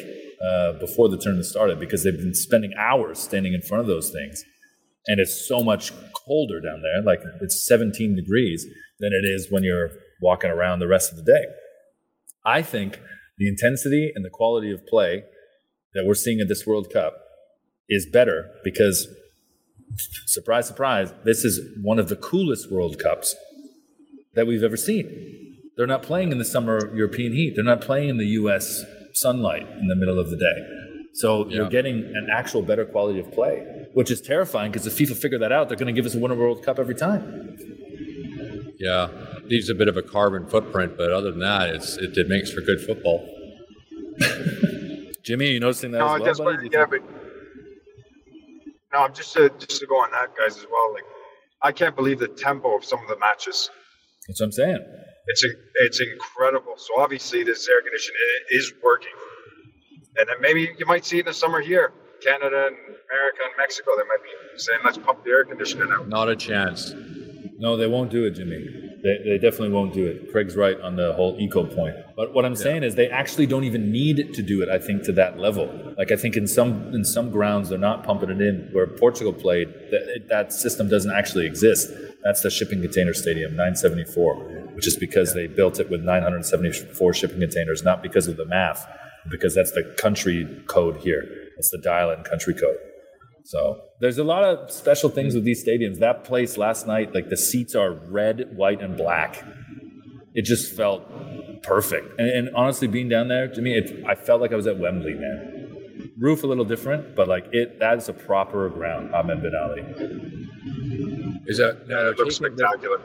[0.46, 4.10] uh, before the tournament started because they've been spending hours standing in front of those
[4.10, 4.44] things
[5.08, 5.92] and it's so much
[6.26, 8.64] colder down there like it's 17 degrees
[9.00, 9.90] than it is when you're
[10.22, 11.44] walking around the rest of the day
[12.46, 13.00] i think
[13.38, 15.24] the intensity and the quality of play
[15.94, 17.14] that we're seeing at this world cup
[17.88, 19.08] is better because
[19.96, 23.34] surprise surprise this is one of the coolest world cups
[24.34, 28.08] that we've ever seen they're not playing in the summer european heat they're not playing
[28.08, 32.62] in the us sunlight in the middle of the day so you're getting an actual
[32.62, 35.92] better quality of play, which is terrifying because if FIFA figure that out, they're going
[35.92, 37.56] to give us a winner World Cup every time.
[38.78, 39.08] Yeah,
[39.44, 42.52] leaves a bit of a carbon footprint, but other than that, it's it, it makes
[42.52, 43.28] for good football.
[45.24, 46.68] Jimmy, are you noticing that No, as I well, buddy?
[46.68, 47.02] but, yeah, but
[48.92, 50.92] no, I'm just to, just to go on that, guys, as well.
[50.92, 51.04] Like,
[51.62, 53.70] I can't believe the tempo of some of the matches.
[54.26, 54.78] That's what I'm saying.
[55.26, 55.48] It's a,
[55.86, 56.74] it's incredible.
[56.76, 58.18] So obviously, this air conditioning
[58.50, 59.12] is working,
[60.16, 61.92] and then maybe you might see it in the summer here,
[62.24, 63.90] Canada and America and Mexico.
[63.96, 66.94] They might be saying, "Let's pump the air conditioning out." Not a chance.
[67.58, 68.87] No, they won't do it, Jimmy.
[69.02, 70.32] They, they definitely won't do it.
[70.32, 71.94] Craig's right on the whole eco point.
[72.16, 75.04] But what I'm saying is they actually don't even need to do it, I think,
[75.04, 75.94] to that level.
[75.96, 78.68] Like I think in some in some grounds they're not pumping it in.
[78.72, 81.90] Where Portugal played, that, that system doesn't actually exist.
[82.24, 84.34] That's the shipping container stadium, 974,
[84.74, 88.84] which is because they built it with 974 shipping containers, not because of the math,
[89.30, 91.24] because that's the country code here.
[91.56, 92.76] That's the dial-in country code.
[93.44, 95.98] So there's a lot of special things with these stadiums.
[95.98, 99.42] That place last night, like the seats are red, white, and black.
[100.34, 101.02] It just felt
[101.62, 102.18] perfect.
[102.20, 104.78] And, and honestly, being down there, to me, it, I felt like I was at
[104.78, 106.12] Wembley, man.
[106.18, 109.14] Roof a little different, but like it, that is a proper ground.
[109.14, 109.82] Ahmed Ben Ali.
[111.46, 113.00] Is that now Yeah, they're, it looks taking, they're, spectacular.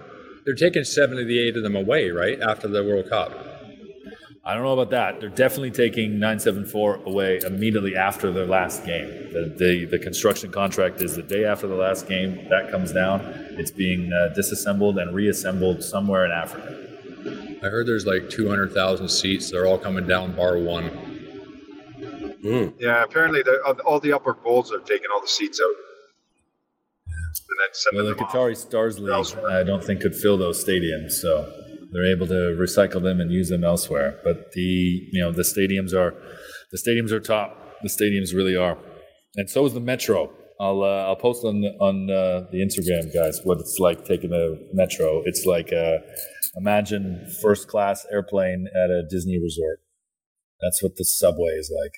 [0.45, 3.31] they're taking seven of the eight of them away, right after the World Cup.
[4.45, 5.21] I don't know about that.
[5.21, 9.07] They're definitely taking 974 away immediately after their last game.
[9.31, 12.49] The, the, the construction contract is the day after the last game.
[12.49, 13.21] That comes down.
[13.51, 16.77] It's being uh, disassembled and reassembled somewhere in Africa.
[17.63, 19.49] I heard there's like 200,000 seats.
[19.49, 20.91] They're all coming down bar one.
[22.77, 25.73] Yeah, apparently the, all the upper bowls are taking all the seats out.
[27.07, 28.57] And then sending Well, the them off.
[28.57, 31.11] Stars League, I don't think could fill those stadiums.
[31.13, 31.49] So
[31.93, 34.19] They're able to recycle them and use them elsewhere.
[34.23, 34.61] But the
[35.11, 36.13] you know the stadiums are
[36.71, 37.57] the stadiums are top.
[37.81, 38.77] The stadiums really are,
[39.35, 40.31] and so is the metro.
[40.59, 44.55] I'll uh, I'll post on on uh, the Instagram, guys, what it's like taking a
[44.73, 45.21] metro.
[45.25, 45.97] It's like uh,
[46.55, 49.79] imagine first class airplane at a Disney resort.
[50.61, 51.93] That's what the subway is like.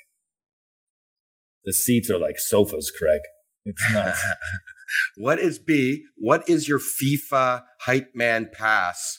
[1.66, 3.22] The seats are like sofas, Craig.
[3.66, 4.22] It's nuts.
[5.18, 6.06] What is B?
[6.16, 9.18] What is your FIFA hype man pass?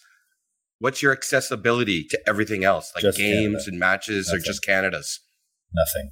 [0.79, 3.63] What's your accessibility to everything else, like Just games Canada.
[3.69, 4.63] and matches, or just.
[4.65, 5.21] Canada's?
[5.75, 6.11] Nothing.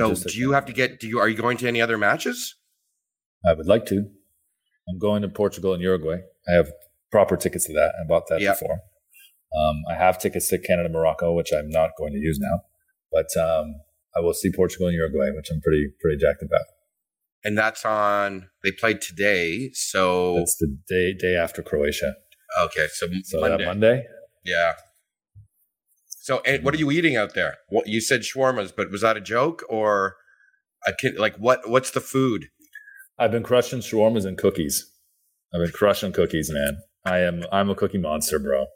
[0.00, 1.00] I'm So, do you have to get?
[1.00, 2.54] Do you are you going to any other matches?
[3.46, 3.96] I would like to.
[4.88, 6.18] I'm going to Portugal and Uruguay.
[6.48, 6.70] I have
[7.12, 7.92] proper tickets to that.
[8.02, 8.52] I bought that Yeah.
[8.52, 8.80] before.
[9.58, 12.60] Um, I have tickets to Canada, Morocco, which I'm not going to use now.
[13.12, 13.74] But um,
[14.16, 16.64] I will see Portugal and Uruguay, which I'm pretty pretty jacked about.
[17.44, 18.48] And that's on.
[18.64, 22.14] They played today, so it's the day day after Croatia.
[22.64, 22.86] Okay.
[22.92, 23.64] So, So Monday.
[23.64, 24.04] Monday,
[24.44, 24.72] Yeah.
[26.08, 27.56] So, and what are you eating out there?
[27.70, 30.16] What you said shawarmas, but was that a joke or
[30.86, 31.18] a kid?
[31.18, 31.68] Like, what?
[31.68, 32.48] What's the food?
[33.18, 34.90] I've been crushing shawarmas and cookies.
[35.54, 36.78] I've been crushing cookies, man.
[37.04, 38.66] I am I'm a cookie monster, bro.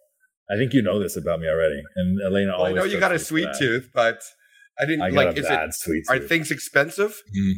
[0.51, 1.83] I think you know this about me already.
[1.97, 4.23] And Elena Well, I know you got a sweet tooth, but
[4.81, 5.37] I didn't I like.
[5.37, 5.75] Is bad it?
[5.75, 6.29] sweet Are tooth.
[6.29, 7.23] things expensive?
[7.37, 7.53] Mm.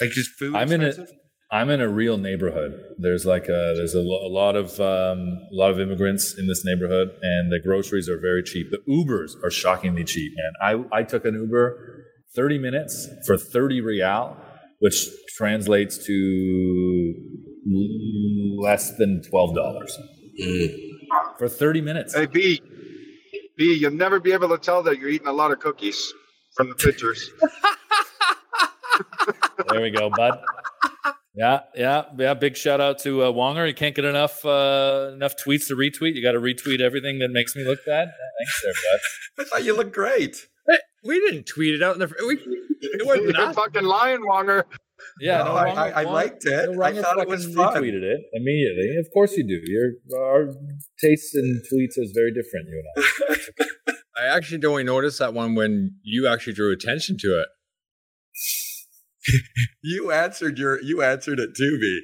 [0.00, 0.54] Like just food?
[0.54, 1.14] I'm in a expensive?
[1.54, 2.72] I'm in a riyal neighborhood.
[2.98, 5.18] There's like a, there's a, lo- a lot of um,
[5.52, 8.66] a lot of immigrants in this neighborhood, and the groceries are very cheap.
[8.70, 10.84] The Ubers are shockingly cheap, man.
[10.92, 11.78] I I took an Uber
[12.34, 14.36] 30 minutes for 30 real,
[14.80, 17.14] which translates to
[18.58, 19.96] less than twelve dollars
[20.42, 20.68] Mm.
[21.38, 22.12] for 30 minutes.
[22.12, 22.60] Hey, B.
[23.56, 26.12] B, you'll never be able to tell that you're eating a lot of cookies
[26.56, 27.30] from the pictures.
[29.70, 30.38] There we go, bud.
[31.36, 32.34] Yeah, yeah, yeah.
[32.34, 33.66] Big shout out to uh, Wonger.
[33.66, 36.14] You can't get enough uh, enough tweets to retweet.
[36.14, 38.08] You got to retweet everything that makes me look bad.
[38.38, 39.00] Thanks, there, bud.
[39.40, 40.36] I thought you looked great.
[40.68, 42.06] Hey, we didn't tweet it out in the.
[42.26, 42.38] We,
[42.80, 43.54] it wasn't You're us.
[43.56, 44.62] fucking lying, Wonger.
[45.20, 46.70] Yeah, No, no, I- Wonger- I- I liked it.
[46.70, 47.74] no, I thought it was fun.
[47.74, 48.96] Retweeted it immediately.
[48.98, 49.60] Of course you do.
[49.64, 50.48] Your our
[51.02, 52.68] tastes in tweets is very different.
[52.68, 53.04] You and
[53.36, 53.92] I.
[54.22, 57.48] I actually only noticed that one when you actually drew attention to it.
[59.82, 60.80] You answered your.
[60.82, 62.02] You answered it to me.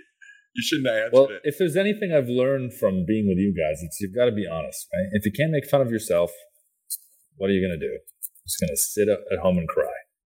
[0.55, 1.41] You shouldn't have answered Well, it.
[1.45, 4.47] if there's anything I've learned from being with you guys, it's you've got to be
[4.51, 5.09] honest, right?
[5.13, 6.31] If you can't make fun of yourself,
[7.37, 7.99] what are you gonna do?
[8.47, 9.85] Just gonna sit at at home and cry.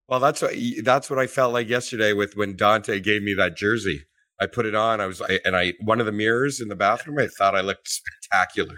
[0.08, 3.56] Well, that's what that's what I felt like yesterday with when Dante gave me that
[3.56, 4.02] jersey.
[4.40, 5.00] I put it on.
[5.00, 7.18] I was I, and I one of the mirrors in the bathroom.
[7.18, 7.88] I thought I looked
[8.30, 8.76] spectacular.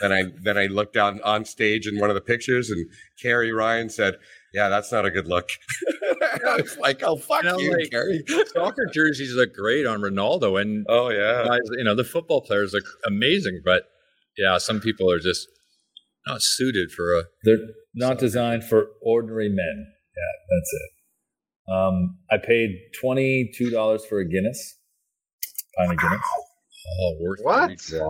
[0.00, 2.86] Then I then I looked down on stage in one of the pictures, and
[3.22, 4.16] Carrie Ryan said,
[4.52, 5.48] "Yeah, that's not a good look."
[6.46, 10.00] I was like, "Oh fuck You know, you, like- Carrie." Soccer jerseys look great on
[10.00, 11.44] Ronaldo, and Oh yeah.
[11.46, 13.62] guys, you know the football players look amazing.
[13.64, 13.84] But
[14.36, 15.46] yeah, some people are just
[16.26, 17.22] not suited for a.
[17.44, 17.58] They're
[17.94, 19.86] not designed for ordinary men.
[20.16, 20.90] Yeah, that's it.
[21.72, 24.76] Um, I paid twenty two dollars for a Guinness,
[25.76, 26.20] pint of Guinness.
[27.02, 27.68] Oh, worth What?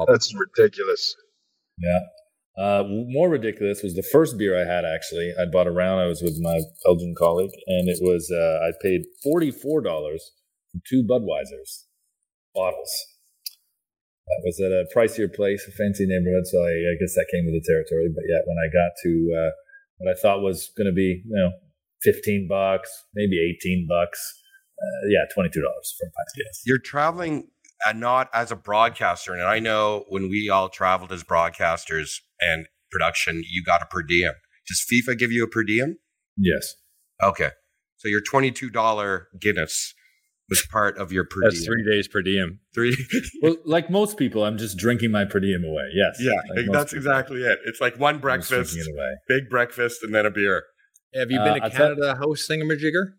[0.09, 1.15] That's ridiculous.
[1.79, 1.99] Yeah.
[2.61, 4.85] Uh, more ridiculous was the first beer I had.
[4.85, 6.01] Actually, I bought a round.
[6.01, 10.33] I was with my Belgian colleague, and it was uh, I paid forty four dollars
[10.71, 11.87] for two Budweisers
[12.55, 12.93] bottles.
[14.27, 16.47] That was at a pricier place, a fancy neighborhood.
[16.47, 18.11] So I, I guess that came with the territory.
[18.15, 19.51] But yet, when I got to uh,
[19.99, 21.53] what I thought was going to be, you know,
[22.03, 24.21] fifteen bucks, maybe eighteen bucks,
[24.77, 26.63] uh, yeah, twenty two dollars for a pint Guinness.
[26.67, 27.49] You're traveling
[27.87, 32.67] uh, not as a broadcaster, and I know when we all traveled as broadcasters and
[32.91, 34.33] production, you got a per diem.
[34.69, 35.97] Does FIFA give you a per diem?
[36.37, 36.75] Yes.
[37.23, 37.51] Okay,
[37.97, 39.95] so your twenty-two dollar Guinness
[40.49, 41.67] was part of your per That's diem.
[41.67, 42.61] three days per diem.
[42.75, 42.97] Three.
[43.43, 45.85] Well, like most people, I'm just drinking my per diem away.
[45.95, 46.17] Yes.
[46.21, 46.99] yeah, Like that's people.
[47.11, 47.59] exactly it.
[47.67, 49.11] It's like one breakfast, drinking it away.
[49.29, 50.65] big breakfast, and then a beer.
[51.15, 53.15] Have you Uh, been to I'll tell- Canada House thingamajigger?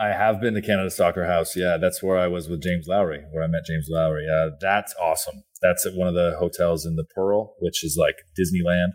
[0.00, 1.54] I have been to Canada Soccer House.
[1.54, 4.26] Yeah, that's where I was with James Lowry, where I met James Lowry.
[4.26, 5.44] Uh, that's awesome.
[5.60, 8.92] That's at one of the hotels in the Pearl, which is like Disneyland.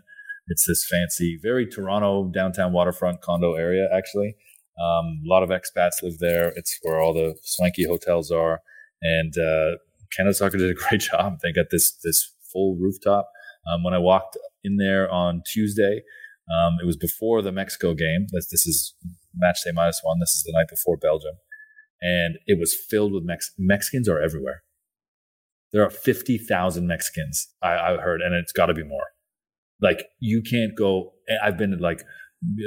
[0.48, 4.34] It's this fancy, very Toronto downtown waterfront condo area, actually.
[4.80, 6.52] Um, a lot of expats live there.
[6.56, 8.62] It's where all the swanky hotels are.
[9.00, 9.76] And uh,
[10.16, 11.38] Canada Soccer did a great job.
[11.40, 13.30] They got this this full rooftop.
[13.72, 16.02] Um, when I walked in there on Tuesday,
[16.52, 18.26] um, it was before the Mexico game.
[18.32, 18.94] This, this is
[19.36, 20.18] match day minus one.
[20.20, 21.34] This is the night before Belgium.
[22.00, 24.62] And it was filled with Mex- Mexicans are everywhere.
[25.72, 29.06] There are 50,000 Mexicans, I, I heard, and it's got to be more.
[29.80, 31.12] Like, you can't go.
[31.42, 32.02] I've been to like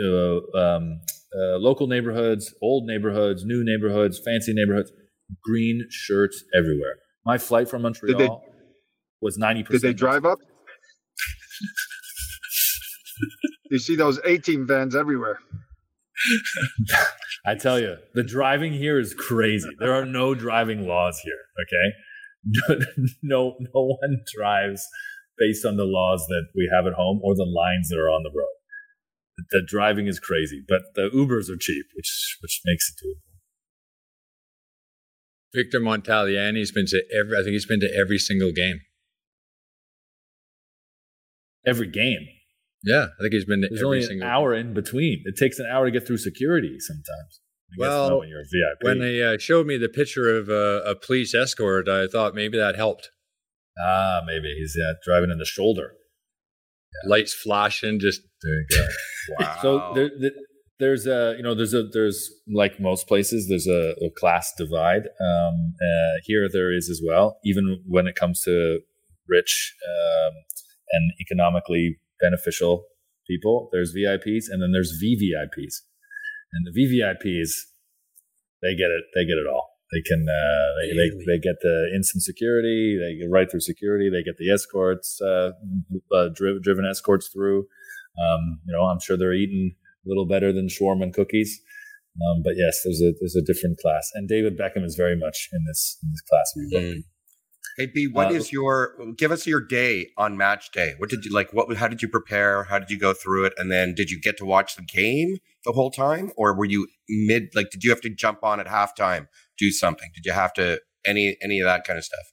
[0.04, 1.02] uh, um,
[1.34, 4.92] uh, local neighborhoods, old neighborhoods, new neighborhoods, fancy neighborhoods,
[5.44, 6.98] green shirts everywhere.
[7.26, 8.44] My flight from Montreal
[9.22, 9.70] was 90%.
[9.70, 10.40] Did they drive up?
[13.70, 15.40] You see those 18 vans everywhere.
[17.46, 19.70] I tell you, the driving here is crazy.
[19.80, 21.40] There are no driving laws here.
[21.62, 22.86] Okay,
[23.24, 24.86] no, no one drives
[25.38, 28.24] based on the laws that we have at home or the lines that are on
[28.24, 28.46] the road.
[29.52, 33.22] The driving is crazy, but the Ubers are cheap, which which makes it doable.
[35.54, 37.38] Victor Montagliani's been to every.
[37.38, 38.82] I think he's been to every single game.
[41.66, 42.28] Every game.
[42.84, 45.24] Yeah, I think he's been There's every only an hour in between.
[45.26, 47.42] It takes an hour to get through security sometimes.
[47.72, 48.78] I guess Well, not when you're a VIP.
[48.82, 52.58] When they uh, showed me the picture of uh, a police escort, I thought maybe
[52.58, 53.10] that helped.
[53.84, 55.94] ah, maybe he's yeah, driving in the shoulder.
[57.06, 58.22] Lights flashing, just.
[59.38, 59.58] Wow.
[59.62, 60.32] So there, there,
[60.80, 65.04] there's a you know there's a there's like most places there's a, a class divide.
[65.22, 67.38] Um, uh, here there is as well.
[67.44, 68.80] Even when it comes to
[69.28, 70.34] rich um,
[70.94, 72.86] and economically beneficial
[73.28, 75.82] people, there's VIPs and then there's VVIPs,
[76.54, 77.50] and the VVIPs
[78.62, 79.70] they get it they get it all.
[79.92, 83.00] They can uh, they, they they get the instant security.
[83.00, 84.10] They get right through security.
[84.10, 85.52] They get the escorts, uh,
[86.14, 87.66] uh, driven, driven escorts through.
[88.20, 91.60] Um, you know, I'm sure they're eating a little better than shawarma and cookies.
[92.22, 95.50] Um, but yes, there's a there's a different class, and David Beckham is very much
[95.54, 96.54] in this in this class.
[96.98, 97.04] of
[97.78, 98.96] Hey B, what Uh, is your?
[99.18, 100.96] Give us your day on match day.
[100.98, 101.54] What did you like?
[101.54, 101.74] What?
[101.78, 102.64] How did you prepare?
[102.66, 103.54] How did you go through it?
[103.58, 106.88] And then, did you get to watch the game the whole time, or were you
[107.08, 107.50] mid?
[107.56, 110.10] Like, did you have to jump on at halftime, do something?
[110.14, 112.26] Did you have to any any of that kind of stuff?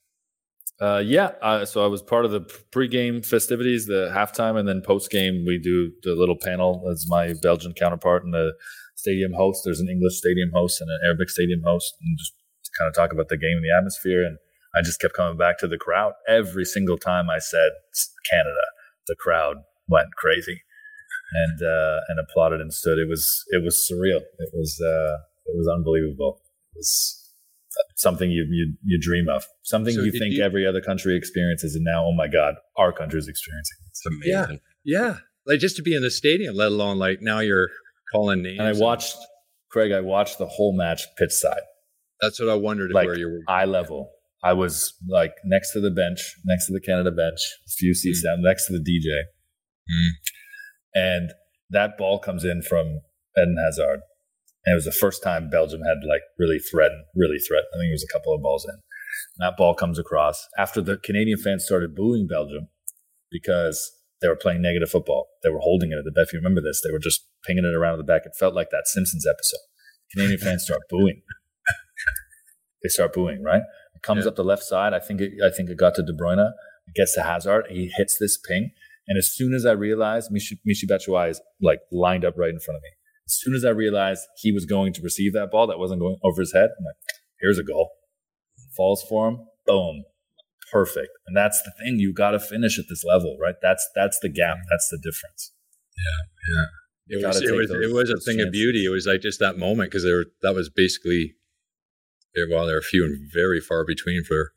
[0.79, 4.83] Uh, yeah, uh, so I was part of the pregame festivities, the halftime, and then
[4.83, 8.53] postgame we do the little panel as my Belgian counterpart and the
[8.95, 9.63] stadium host.
[9.65, 12.35] There's an English stadium host and an Arabic stadium host, and just
[12.79, 14.23] kind of talk about the game and the atmosphere.
[14.23, 14.37] And
[14.77, 17.71] I just kept coming back to the crowd every single time I said
[18.31, 18.65] Canada.
[19.09, 19.57] The crowd
[19.89, 20.61] went crazy
[21.33, 22.99] and uh, and applauded and stood.
[22.99, 24.21] It was it was surreal.
[24.39, 25.17] It was uh,
[25.47, 26.41] it was unbelievable.
[26.75, 27.23] It was
[27.97, 31.75] something you you you dream of, something So you think you- every other country experiences,
[31.75, 33.77] and now, oh my God, our country is experiencing.
[33.89, 34.61] It's amazing.
[34.85, 35.17] Yeah, yeah.
[35.47, 37.69] Like just to be in the stadium, let alone like now you're
[38.13, 38.59] calling names.
[38.59, 39.17] And I watched
[39.71, 39.93] Craig.
[39.93, 41.61] I watched the whole match pitch side,
[42.21, 43.41] That's what I wondered like where you were.
[43.49, 44.11] eye level.
[44.51, 48.23] I was like next to the bench, next to the Canada bench, a few seats
[48.23, 49.11] down, next to the DJ,
[49.95, 50.11] Mm.
[50.95, 51.27] and
[51.71, 52.87] that ball comes in from
[53.39, 54.01] Eden Hazard.
[54.65, 57.71] And it was the first time Belgium had like really threatened, really threatened.
[57.75, 58.77] I think it was a couple of balls in.
[59.39, 62.65] That ball comes across after the Canadian fans started booing Belgium
[63.31, 63.79] because
[64.21, 65.29] they were playing negative football.
[65.43, 66.27] They were holding it at the back.
[66.29, 68.23] If you remember this, they were just pinging it around at the back.
[68.27, 69.65] It felt like that Simpsons episode.
[70.13, 71.23] Canadian fans start booing.
[72.83, 73.63] They start booing, right?
[74.07, 74.29] It comes Yeah.
[74.31, 74.93] up the left side.
[74.95, 76.39] I think it, I think it got to De Bruyne.
[76.89, 77.67] It gets to Hazard.
[77.71, 78.71] He hits this ping.
[79.09, 82.61] And as soon as I realized Michi, Michi Batshuayi is like lined up right in
[82.61, 82.91] front of me.
[83.27, 86.17] As soon as I realized he was going to receive that ball that wasn't going
[86.23, 86.97] over his head, I'm like,
[87.41, 87.91] here's a goal.
[88.77, 89.39] Falls for him.
[89.67, 90.05] Boom.
[90.73, 91.09] Perfect.
[91.27, 91.99] And that's the thing.
[91.99, 93.55] You got to finish at this level, right?
[93.63, 94.57] That's that's the gap.
[94.71, 95.53] That's the difference.
[97.09, 98.85] Yeah, Gotta was, it was, those- it was a those thing of beauty.
[98.85, 101.35] It was like just that moment because there, that was basically,
[102.37, 104.53] there, well, there are a few and very far between for,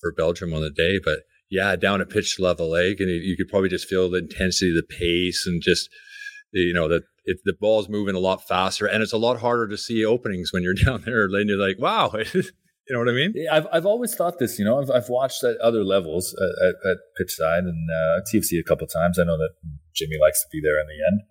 [0.00, 0.98] for Belgium on the day.
[1.04, 4.18] But yeah, down at pitch level, like, and you, you could probably just feel the
[4.18, 5.90] intensity, the pace, and just,
[6.52, 9.68] you know, that it, the ball's moving a lot faster, and it's a lot harder
[9.68, 11.24] to see openings when you're down there.
[11.24, 12.42] And you're like, wow, you
[12.90, 13.32] know what I mean?
[13.34, 14.58] Yeah, I've I've always thought this.
[14.58, 18.20] You know, I've, I've watched at other levels at, at, at pitch side and uh,
[18.32, 19.18] TFC a couple of times.
[19.18, 19.50] I know that
[19.94, 21.22] Jimmy likes to be there in the end,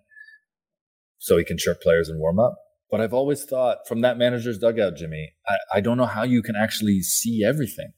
[1.18, 2.56] so he can chirp players and warm up.
[2.90, 6.42] But I've always thought from that manager's dugout, Jimmy, I, I don't know how you
[6.42, 7.92] can actually see everything.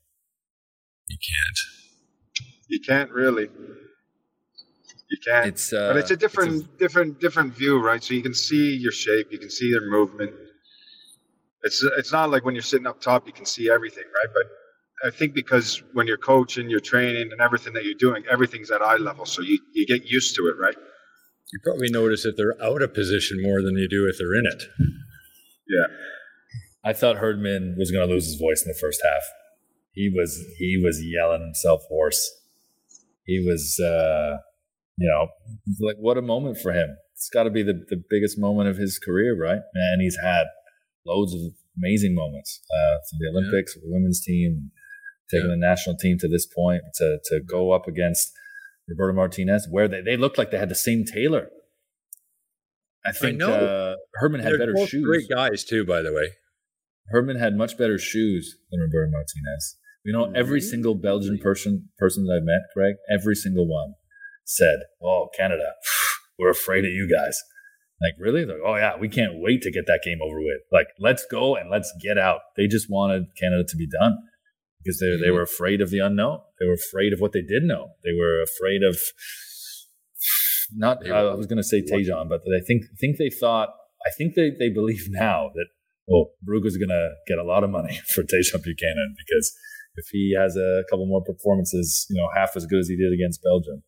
[1.08, 2.46] You can't.
[2.68, 3.48] You can't really.
[5.10, 5.46] You can't.
[5.46, 8.02] It's uh, but it's a different, different, different view, right?
[8.02, 10.32] So you can see your shape, you can see their movement.
[11.62, 14.32] It's it's not like when you're sitting up top, you can see everything, right?
[14.32, 18.70] But I think because when you're coaching, you're training, and everything that you're doing, everything's
[18.70, 20.76] at eye level, so you you get used to it, right?
[21.52, 24.46] You probably notice if they're out of position more than you do if they're in
[24.46, 24.62] it.
[25.68, 25.86] Yeah.
[26.84, 29.22] I thought Herdman was going to lose his voice in the first half.
[29.92, 32.30] He was he was yelling himself hoarse.
[33.24, 34.38] He was, uh,
[34.96, 35.28] you know,
[35.86, 36.96] like what a moment for him.
[37.14, 39.60] It's got to be the, the biggest moment of his career, right?
[39.74, 40.44] And he's had
[41.06, 41.40] loads of
[41.76, 44.70] amazing moments uh, for the Olympics, for the women's team,
[45.30, 48.32] taking the national team to this point to to go up against
[48.90, 51.48] Roberto Martinez, where they, they looked like they had the same tailor.
[53.06, 53.52] I think know.
[53.52, 55.04] uh, Herdman had They're better shoes.
[55.04, 56.32] great guys too, by the way.
[57.08, 59.76] Herdman had much better shoes than Roberto Martinez.
[60.04, 63.94] You know, every single Belgian person person that I've met, Craig, every single one
[64.44, 65.72] said, "Oh, Canada,
[66.38, 67.40] we're afraid of you guys."
[68.00, 68.46] Like, really?
[68.46, 70.60] Like, oh yeah, we can't wait to get that game over with.
[70.72, 72.40] Like, let's go and let's get out.
[72.56, 74.16] They just wanted Canada to be done
[74.82, 76.40] because they they were afraid of the unknown.
[76.58, 77.92] They were afraid of what they did know.
[78.04, 78.98] They were afraid of
[80.72, 81.08] not.
[81.08, 83.70] I was going to say Tajon, but I think think they thought.
[84.06, 85.66] I think they they believe now that
[86.12, 89.52] oh, Brugge's going to get a lot of money for Tajon Buchanan because
[89.96, 93.12] if he has a couple more performances, you know, half as good as he did
[93.12, 93.82] against Belgium,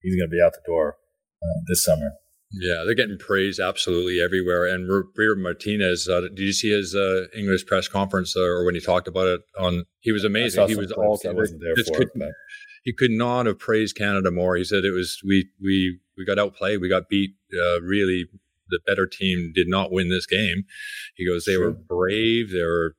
[0.00, 0.96] he's going to be out the door
[1.42, 2.12] uh, this summer.
[2.52, 4.66] Yeah, they're getting praise absolutely everywhere.
[4.66, 8.74] And Roberto Martinez, uh, did you see his uh, English press conference uh, or when
[8.74, 9.40] he talked about it?
[9.58, 10.68] On he was amazing.
[10.68, 12.10] He was all I wasn't there for could,
[12.82, 14.56] he could not have praised Canada more.
[14.56, 16.80] He said it was we we we got outplayed.
[16.80, 17.34] We got beat.
[17.52, 18.26] Uh, really,
[18.70, 20.64] the better team did not win this game.
[21.14, 22.50] He goes, they were brave.
[22.50, 22.96] They were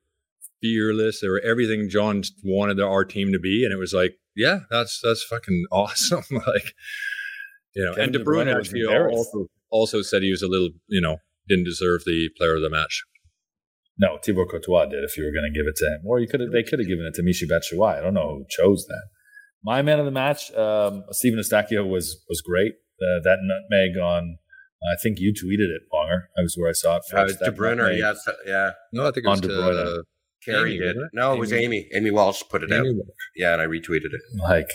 [0.60, 1.20] fearless.
[1.20, 3.64] They were everything John wanted our team to be.
[3.64, 6.24] And it was like, yeah, that's that's fucking awesome.
[6.30, 6.74] like,
[7.74, 10.48] you know, Kevin and De De Bruyne Bruyne actually also also said he was a
[10.48, 11.16] little, you know,
[11.48, 13.02] didn't deserve the player of the match.
[13.98, 15.04] no, Thibaut Courtois did.
[15.04, 16.78] If you were going to give it to him, or you could have, they could
[16.78, 17.98] have given it to Michi Batshuayi.
[17.98, 19.02] I don't know who chose that.
[19.64, 22.72] My man of the match, um, Stephen Eustáquio was was great.
[23.00, 24.38] Uh, that nutmeg on,
[24.92, 26.22] I think you tweeted it, Wonger.
[26.38, 27.38] I was where I saw it Uh, first.
[27.38, 28.70] De That Bruyne, nutmeg yes, yeah.
[28.92, 29.98] No, I think it On was De Bruyne.
[29.98, 30.02] uh,
[30.44, 30.96] Carrie Amy, did.
[30.96, 31.02] it?
[31.12, 31.64] No, it was Amy.
[31.64, 31.88] Amy.
[31.94, 32.84] Amy Walsh put it out.
[32.84, 33.00] Amy
[33.36, 34.20] Yeah, and I retweeted it.
[34.42, 34.68] Like,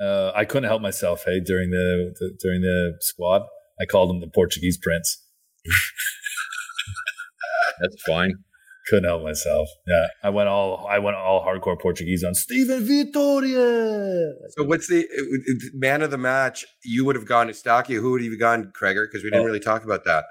[0.00, 1.24] uh, I couldn't help myself.
[1.26, 3.42] Hey, during the, the during the squad,
[3.80, 5.24] I called him the Portuguese prince.
[7.80, 8.34] That's fine.
[8.88, 9.68] Couldn't help myself.
[9.86, 14.32] Yeah, I went all I went all hardcore Portuguese on Steven Vitória.
[14.56, 16.64] So what's the it- it- man of the match?
[16.84, 18.00] You would have gone to Stachio.
[18.00, 19.04] Who would have gone, Kreger?
[19.06, 19.46] Because we didn't Oh.
[19.46, 20.24] really talk about that.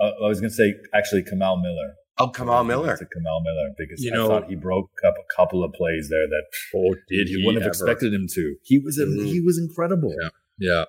[0.00, 1.94] Uh, I was gonna say actually Kamal Miller.
[2.18, 2.96] Oh, Kamal Miller.
[2.96, 6.08] To Kamal Miller because You I know- thought he broke up a couple of plays
[6.10, 6.44] there that
[6.74, 8.56] Oh, did you he wouldn't have expected him to.
[8.62, 9.26] He was a, Mhm.
[9.26, 10.14] he was incredible.
[10.20, 10.28] Yeah.
[10.58, 10.84] Yeah.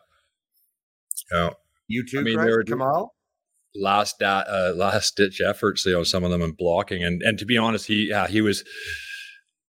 [1.31, 1.49] Yeah.
[1.87, 2.47] You too, I mean, Craig?
[2.47, 3.15] they were- Kamal.
[3.73, 7.39] last da- uh, last ditch efforts, you know, some of them in blocking, and and
[7.39, 8.65] to be honest, he yeah he was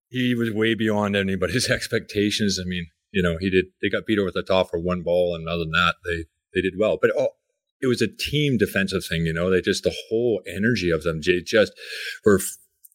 [0.09, 2.59] he was way beyond anybody's expectations.
[2.61, 5.37] I mean, you know, he did they got beat over the top for one ball,
[5.37, 6.25] and other than that, they
[6.55, 6.99] they did well.
[7.01, 7.29] But oh,
[7.83, 9.51] it was a team defensive thing, you know.
[9.51, 11.72] They just the whole energy of them they just
[12.24, 12.41] were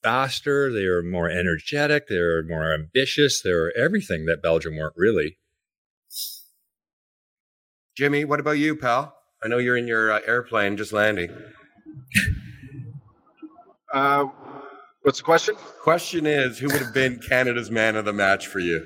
[0.01, 0.71] faster.
[0.71, 2.07] They were more energetic.
[2.07, 3.41] They were more ambitious.
[3.41, 5.38] They were everything that Belgium weren't really.
[7.97, 9.15] Jimmy, what about you, pal?
[9.43, 11.29] I know you're in your uh, airplane just landing.
[13.93, 14.25] Uh,
[15.01, 15.55] what's the question?
[15.81, 18.85] Question is, who would have been Canada's man of the match for you?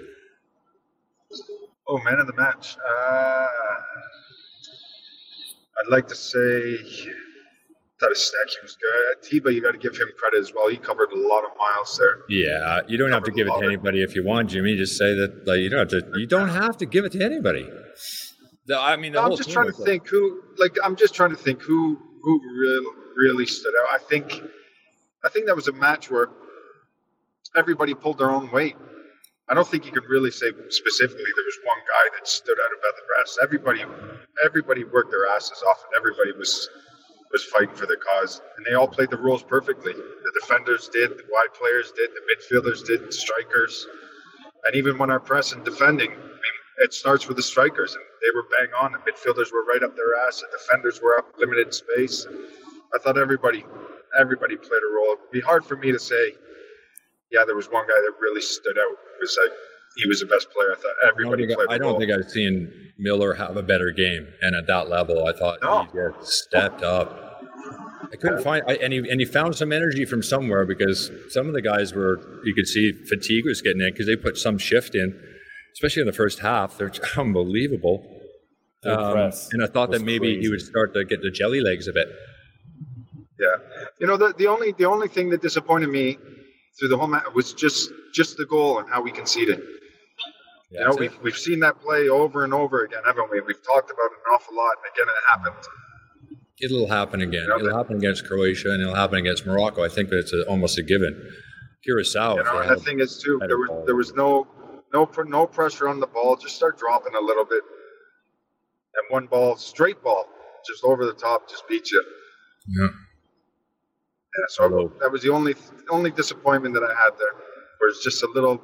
[1.87, 2.77] Oh, man of the match.
[2.77, 3.47] Uh,
[5.81, 6.77] I'd like to say
[7.99, 9.23] that Eustáquio was good.
[9.43, 10.69] Tiba, you got to give him credit as well.
[10.69, 12.19] He covered a lot of miles there.
[12.29, 14.75] Yeah, you don't have to give it to anybody if you want, Jimmy.
[14.75, 16.19] Just say that like you don't have to.
[16.19, 17.67] You don't have to give it to anybody.
[18.67, 21.31] The, I mean, the I'm just trying to like- think who, like, I'm just trying
[21.31, 23.93] to think who who really really stood out.
[23.93, 24.41] I think,
[25.23, 26.29] I think that was a match where
[27.55, 28.75] everybody pulled their own weight.
[29.51, 32.71] I don't think you could really say specifically there was one guy that stood out
[32.71, 33.39] above the rest.
[33.43, 33.83] Everybody,
[34.45, 36.69] everybody worked their asses off, and everybody was
[37.33, 39.93] was fighting for the cause, and they all played the roles perfectly.
[39.93, 43.87] The defenders did, the wide players did, the midfielders did, strikers,
[44.65, 48.03] and even when our press and defending, I mean, it starts with the strikers, and
[48.21, 48.93] they were bang on.
[48.93, 50.41] The midfielders were right up their ass.
[50.41, 52.25] The defenders were up limited space.
[52.95, 53.65] I thought everybody,
[54.19, 55.13] everybody played a role.
[55.13, 56.35] It'd be hard for me to say,
[57.31, 59.49] yeah, there was one guy that really stood out because I,
[59.97, 60.71] he was the best player.
[60.71, 61.69] I thought I don't everybody think, played.
[61.69, 65.25] I a don't think I've seen Miller have a better game, and at that level,
[65.27, 65.83] I thought No.
[65.83, 67.27] he just stepped up.
[68.13, 71.47] I couldn't find, I, and he and he found some energy from somewhere because some
[71.47, 74.57] of the guys were you could see fatigue was getting in because they put some
[74.57, 75.17] shift in,
[75.73, 76.77] especially in the first half.
[76.77, 78.05] They're unbelievable.
[78.83, 81.93] Um, and I thought that maybe he would start to get the jelly legs a
[81.93, 82.07] bit.
[83.39, 83.55] Yeah,
[83.99, 86.17] you know the the only the only thing that disappointed me
[86.79, 89.61] through the whole match was just just the goal and how we conceded.
[90.71, 93.41] you know, we've we've seen that play over and over again, haven't we?
[93.41, 95.65] We've talked about it an awful lot, and again, it happened.
[96.61, 97.47] It'll happen again.
[97.49, 99.83] Yeah, It'll happen against Croatia and it'll happen against Morocco.
[99.83, 101.31] I think that's a, almost a given.
[101.83, 104.47] Curacao, You know, and the thing is too, there was there was no
[104.93, 106.35] no no pressure on the ball.
[106.35, 107.63] Just start dropping a little bit,
[108.95, 110.25] and one ball, straight ball,
[110.67, 112.03] just over the top, just beats you.
[112.67, 112.87] Yeah.
[114.37, 115.55] Yeah, so that was the only
[115.89, 117.33] only disappointment that I had there.
[117.81, 118.61] Was just a little.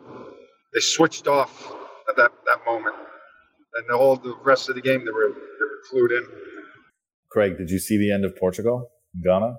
[0.74, 1.72] They switched off
[2.10, 2.96] at that that moment,
[3.76, 6.26] and the whole the rest of the game they were they were clued in.
[7.32, 8.90] Craig, did you see the end of Portugal,
[9.24, 9.56] Ghana?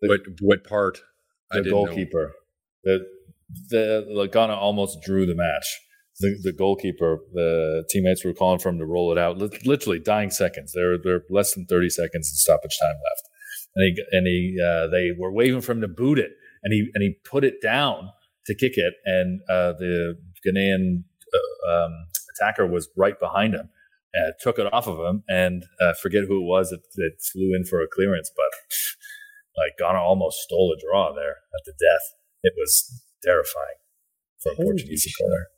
[0.00, 1.00] what what part?
[1.52, 1.84] I The didn't know.
[1.86, 2.32] goalkeeper,
[2.84, 3.06] the
[3.70, 5.66] the Ghana almost drew the match.
[6.20, 9.36] the, the goalkeeper, the teammates were calling for him to roll it out.
[9.66, 10.72] Literally dying seconds.
[10.74, 13.24] There there were less than thirty seconds in stoppage time left,
[13.74, 16.90] and he and he uh, they were waving for him to boot it, and he
[16.94, 18.10] and he put it down
[18.46, 20.16] to kick it, and uh, the
[20.46, 21.04] Ghanaian
[21.34, 21.92] uh, um,
[22.34, 23.68] attacker was right behind him.
[24.16, 27.52] Uh, took it off of him, and uh, forget who it was that, that flew
[27.52, 28.76] in for a clearance, but
[29.56, 32.14] like Ghana almost stole a draw there at the death.
[32.44, 33.78] It was terrifying
[34.40, 35.12] for a Portuguese shit.
[35.12, 35.48] supporter.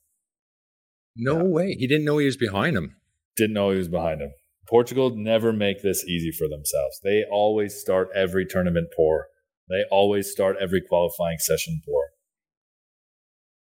[1.16, 1.74] No way.
[1.74, 2.96] He didn't know he was behind him.
[3.36, 4.32] Didn't know he was behind him.
[4.68, 7.00] Portugal never make this easy for themselves.
[7.02, 9.26] They always start every tournament poor.
[9.68, 12.02] They always start every qualifying session poor.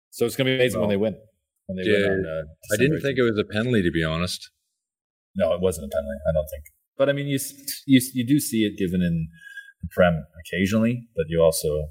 [0.10, 1.16] So it's going to be amazing when they win.
[1.68, 4.50] When they win on, uh, I didn't think it was a penalty, to be honest.
[5.36, 6.18] No, it wasn't a penalty.
[6.28, 6.64] I don't think.
[6.98, 7.40] But I mean, you
[7.86, 9.28] you you do see it given in
[9.82, 11.90] the prem occasionally, but you also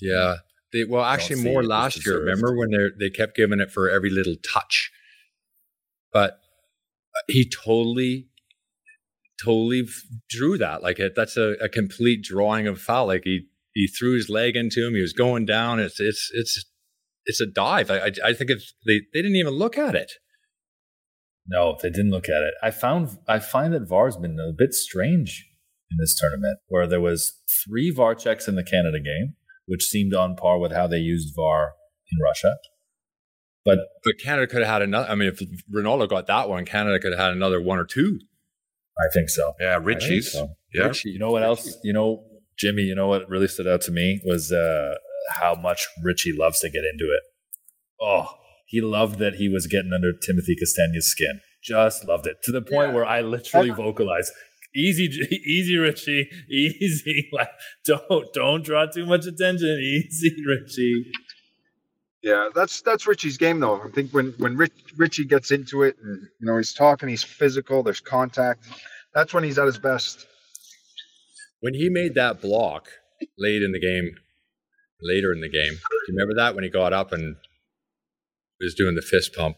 [0.00, 0.36] Yeah.
[0.72, 2.20] They, well, actually, more last year.
[2.20, 4.90] Remember when they they kept giving it for every little touch,
[6.12, 6.32] but
[7.14, 8.28] uh, he totally,
[9.42, 9.84] totally
[10.28, 10.82] drew that.
[10.82, 13.06] Like it, that's a, a complete drawing of foul.
[13.06, 14.94] Like he he threw his leg into him.
[14.94, 15.78] He was going down.
[15.80, 16.64] It's it's it's
[17.26, 17.90] it's a dive.
[17.90, 20.12] I I, I think it's they they didn't even look at it.
[21.46, 22.54] no, they didn't look at it.
[22.62, 25.46] I found I find that VAR's been a bit strange
[25.90, 27.32] in this tournament, where there was
[27.64, 29.34] three VAR checks in the Canada game,
[29.66, 31.72] which seemed on par with how they used VAR
[32.12, 32.56] in Russia.
[33.64, 35.08] But But Canada could have had another.
[35.08, 35.40] I mean, if
[35.72, 38.20] Ronaldo got that one, Canada could have had another one or two.
[39.00, 39.54] I think so.
[39.60, 40.32] Yeah, I Richie's.
[40.32, 40.50] so.
[40.74, 40.84] Yeah.
[40.88, 41.10] Richie.
[41.10, 41.76] You know what else?
[41.82, 42.24] You know,
[42.58, 42.82] Jimmy.
[42.82, 44.94] You know what really stood out to me was uh,
[45.36, 47.22] how much Richie loves to get into it.
[48.00, 48.26] Oh,
[48.66, 51.40] he loved that he was getting under Timothy Castagne's skin.
[51.62, 52.94] Just loved it to the point Yeah.
[52.94, 54.32] where I literally vocalized,
[54.74, 55.04] "Easy,
[55.46, 57.28] easy, Richie, easy.
[57.32, 57.50] Like,
[57.86, 59.78] don't don't draw too much attention.
[59.82, 61.04] Easy, Richie."
[62.22, 63.80] Yeah, that's that's Richie's game though.
[63.80, 67.22] I think when when Rich, Richie gets into it, and you know he's talking, he's
[67.22, 67.82] physical.
[67.82, 68.66] There's contact.
[69.14, 70.26] That's when he's at his best.
[71.60, 72.88] when he made that block
[73.38, 74.14] late in the game,
[75.02, 77.36] later in the game, do you remember that when he got up and
[78.60, 79.56] was doing the fist pump?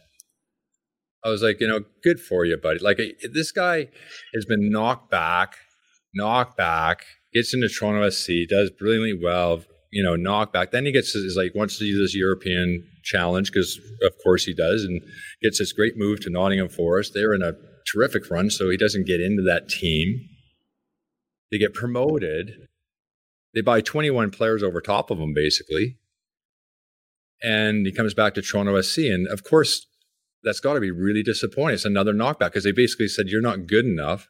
[1.24, 2.78] I was like, you know, good for you, buddy.
[2.80, 3.00] Like
[3.32, 3.88] this guy
[4.34, 5.56] has been knocked back,
[6.14, 10.70] knocked back, gets into Toronto FC, does brilliantly well, you know, knocked back.
[10.72, 14.54] Then he gets his like wants to do this European challenge because of course he
[14.54, 15.00] does, and
[15.42, 17.12] gets this great move to Nottingham Forest.
[17.14, 17.52] They're in a
[17.92, 20.28] terrific run, so he doesn't get into that team.
[21.50, 22.52] They get promoted.
[23.54, 25.98] They buy 21 players over top of him, basically.
[27.42, 29.12] And he comes back to Toronto FC.
[29.12, 29.86] And of course,
[30.42, 31.74] that's got to be really disappointing.
[31.74, 34.28] It's another knockback because they basically said, You're not good enough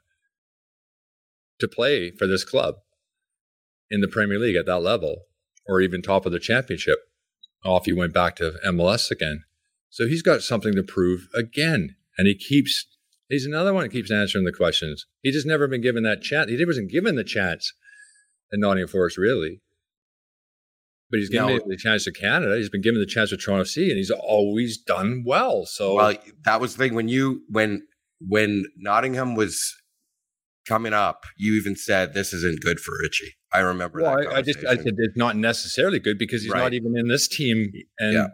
[1.60, 2.76] to play for this club
[3.88, 5.26] in the Premier League at that level
[5.72, 6.98] or even top of the championship.
[7.64, 9.44] Off he went back to MLS again.
[9.88, 11.96] So he's got something to prove again.
[12.18, 12.86] And he keeps,
[13.28, 15.06] he's another one that keeps answering the questions.
[15.22, 16.50] He just never been given that chance.
[16.50, 17.72] He wasn't given the chance
[18.50, 19.60] in Nottingham Forest, really.
[21.10, 22.56] But he's given the chance to Canada.
[22.56, 25.66] He's been given the chance to Toronto FC, and he's always done well.
[25.66, 26.14] So, Well,
[26.46, 27.86] that was the thing when you when
[28.18, 29.76] when Nottingham was
[30.66, 33.34] coming up, you even said this isn't good for Richie.
[33.52, 34.28] I remember well, that.
[34.28, 36.60] I, I just I said it's not necessarily good because he's Right.
[36.60, 37.70] not even in this team.
[37.98, 38.28] And Yeah.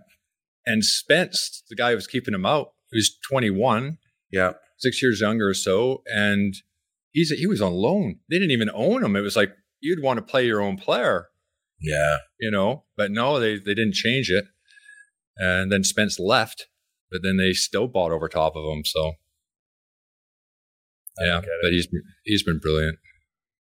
[0.66, 3.98] and Spence, the guy who was keeping him out, who's 21,
[4.30, 6.54] yeah, six years younger or so, and
[7.12, 8.20] he's he was on loan.
[8.30, 9.16] They didn't even own him.
[9.16, 11.28] It was like you'd want to play your own player,
[11.80, 12.18] yeah.
[12.40, 12.84] you know.
[12.96, 14.44] But no, they they didn't change it.
[15.36, 16.66] And then Spence left,
[17.10, 18.84] but then they still bought over top of him.
[18.84, 19.12] So
[21.20, 21.58] yeah, don't get it.
[21.62, 21.88] but he's
[22.24, 22.98] he's been brilliant.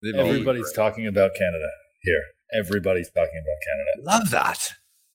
[0.02, 1.70] They've all been Everybody's talking about Canada
[2.02, 2.24] here.
[2.54, 4.18] Everybody's talking about Canada.
[4.18, 4.74] Love that.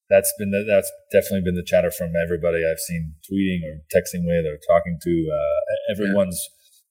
[0.08, 4.22] That's been the, that's definitely been the chatter from everybody I've seen tweeting or texting
[4.24, 5.28] with or talking to.
[5.32, 6.40] Uh, everyone's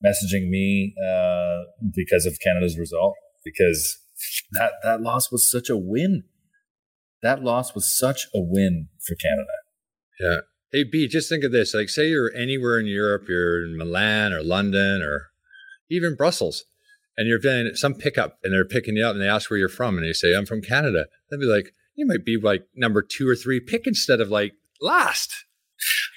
[0.06, 1.64] messaging me uh,
[1.96, 3.98] because of Canada's result because
[4.52, 6.24] that that loss was such a win.
[7.22, 9.54] That loss was such a win for Canada.
[10.20, 10.38] Yeah.
[10.72, 11.74] Hey, B, just think of this.
[11.74, 15.30] Like, say you're anywhere in Europe, you're in Milan or London or
[15.90, 16.66] even Brussels,
[17.18, 19.70] and you're doing some pickup and they're picking you up and they ask where you're
[19.70, 21.06] from and they say, I'm from Canada.
[21.30, 24.54] They'd be like, you might be like number two or three pick instead of like
[24.82, 25.34] last.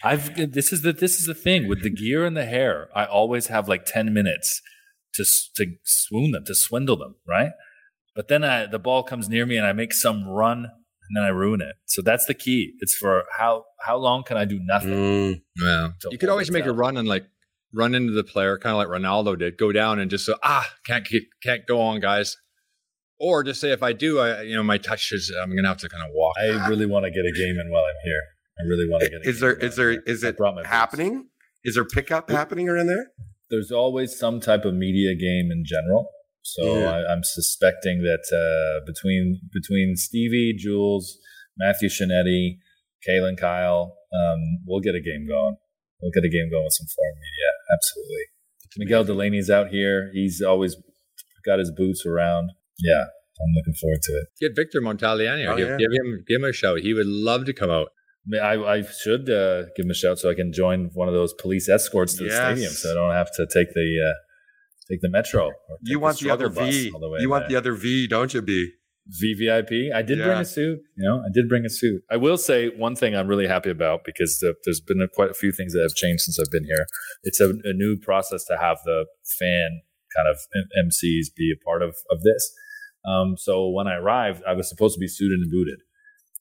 [0.03, 2.89] I've this is the this is the thing with the gear and the hair.
[2.95, 4.63] I always have like ten minutes
[5.15, 5.25] to
[5.57, 7.51] to swoon them to swindle them, right?
[8.15, 11.25] But then I, the ball comes near me and I make some run and then
[11.25, 11.77] I ruin it.
[11.87, 12.75] So that's the key.
[12.81, 14.91] It's for how how long can I do nothing?
[14.91, 15.89] Mm, Yeah.
[16.11, 17.27] You could always it make a run and like
[17.73, 20.67] run into the player, kind of like Ronaldo did, go down and just say, ah,
[20.87, 22.37] can't keep, can't go on, guys.
[23.21, 25.69] Or just say, if I do, I, you know, my touch is, I'm going to
[25.69, 26.37] have to kind of walk.
[26.39, 28.23] I really want to get a game in while I'm here.
[28.61, 29.27] I really want to get.
[29.27, 30.03] A Is game there going is here.
[30.07, 30.71] is it brought my boots.
[30.71, 31.29] happening?
[31.65, 33.09] Is there pickup happening around there?
[33.51, 36.09] There's always some type of media game in general.
[36.43, 36.91] So Yeah.
[36.91, 41.19] I, I'm suspecting that uh, between between Stevie, Jules,
[41.59, 42.59] Matthew Scianitti,
[43.09, 45.57] Kaylyn, Kyle, um, we'll get a game going.
[46.01, 47.48] We'll get a game going with some foreign media.
[47.73, 48.25] Absolutely.
[48.77, 50.11] Miguel Delaney's out here.
[50.13, 50.77] He's always
[51.45, 52.51] got his boots around.
[52.81, 54.27] Yeah, I'm looking forward to it.
[54.41, 55.47] Get Victor Montagliani.
[55.49, 55.77] Oh, give, yeah.
[55.77, 56.79] give him give him a shout.
[56.81, 57.89] He would love to come out.
[58.43, 61.33] I, I should uh, give him a shout so I can join one of those
[61.35, 62.37] police escorts to the Yes.
[62.53, 64.15] stadium, so I don't have to take the uh,
[64.91, 65.47] take the metro.
[65.47, 66.91] or take You want the other bus V.
[66.93, 67.49] all the way You want there.
[67.51, 68.71] the other V, don't you, B?
[69.23, 69.95] VVIP.
[69.95, 70.81] I did bring a suit.
[70.97, 72.03] You know, I did bring a suit.
[72.11, 75.31] I will say one thing I'm really happy about because the, there's been a, quite
[75.31, 76.87] a few things that have changed since I've been here.
[77.23, 79.07] It's a, a new process to have the
[79.39, 79.81] fan
[80.17, 82.53] kind of M- MCs be a part of of this.
[83.07, 85.81] Um, so when I arrived, I was supposed to be suited and booted,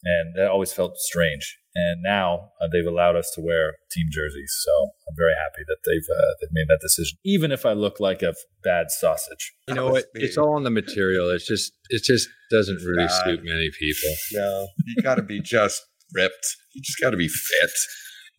[0.03, 1.57] and that always felt strange.
[1.79, 4.71] And now uh, they've allowed us to wear team jerseys, so
[5.07, 7.17] I'm very happy that they've uh, they've made that decision.
[7.23, 10.05] Even if I look like a bad sausage, You know was what?
[10.15, 11.29] It's all in the material.
[11.29, 13.23] It's just it just doesn't really God.
[13.25, 14.09] suit many people.
[14.33, 14.67] No.
[14.87, 15.83] You gotta be just
[16.15, 16.47] ripped.
[16.73, 17.69] You just gotta be fit.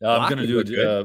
[0.04, 1.04] I'm gonna do look a uh,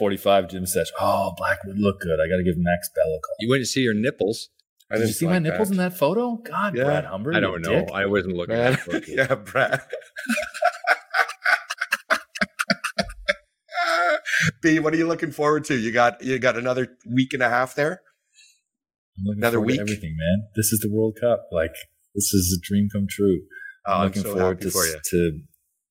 [0.00, 0.94] F45 gym session.
[1.00, 2.18] Oh, black would look good.
[2.20, 3.36] I got to give Max Bell a call.
[3.40, 4.48] You wouldn't see your nipples.
[4.90, 6.36] I Did you didn't see my like nipples in that photo?
[6.36, 6.84] God, Yeah.
[6.84, 7.34] Brad Humber.
[7.34, 7.80] I don't know.
[7.80, 7.88] dick.
[7.92, 8.72] I wasn't looking Man.
[8.74, 9.08] at photos.
[9.08, 9.80] yeah, Brad.
[14.66, 15.74] B, what are you looking forward to?
[15.76, 16.88] You got you got another
[17.18, 18.00] week and a half there.
[19.18, 19.80] I'm Another week?
[19.80, 20.48] everything, man.
[20.56, 21.46] This is the World Cup.
[21.52, 21.74] Like
[22.14, 23.38] this is a dream come true.
[23.86, 25.40] Oh, I'm I'm looking so forward to, for to.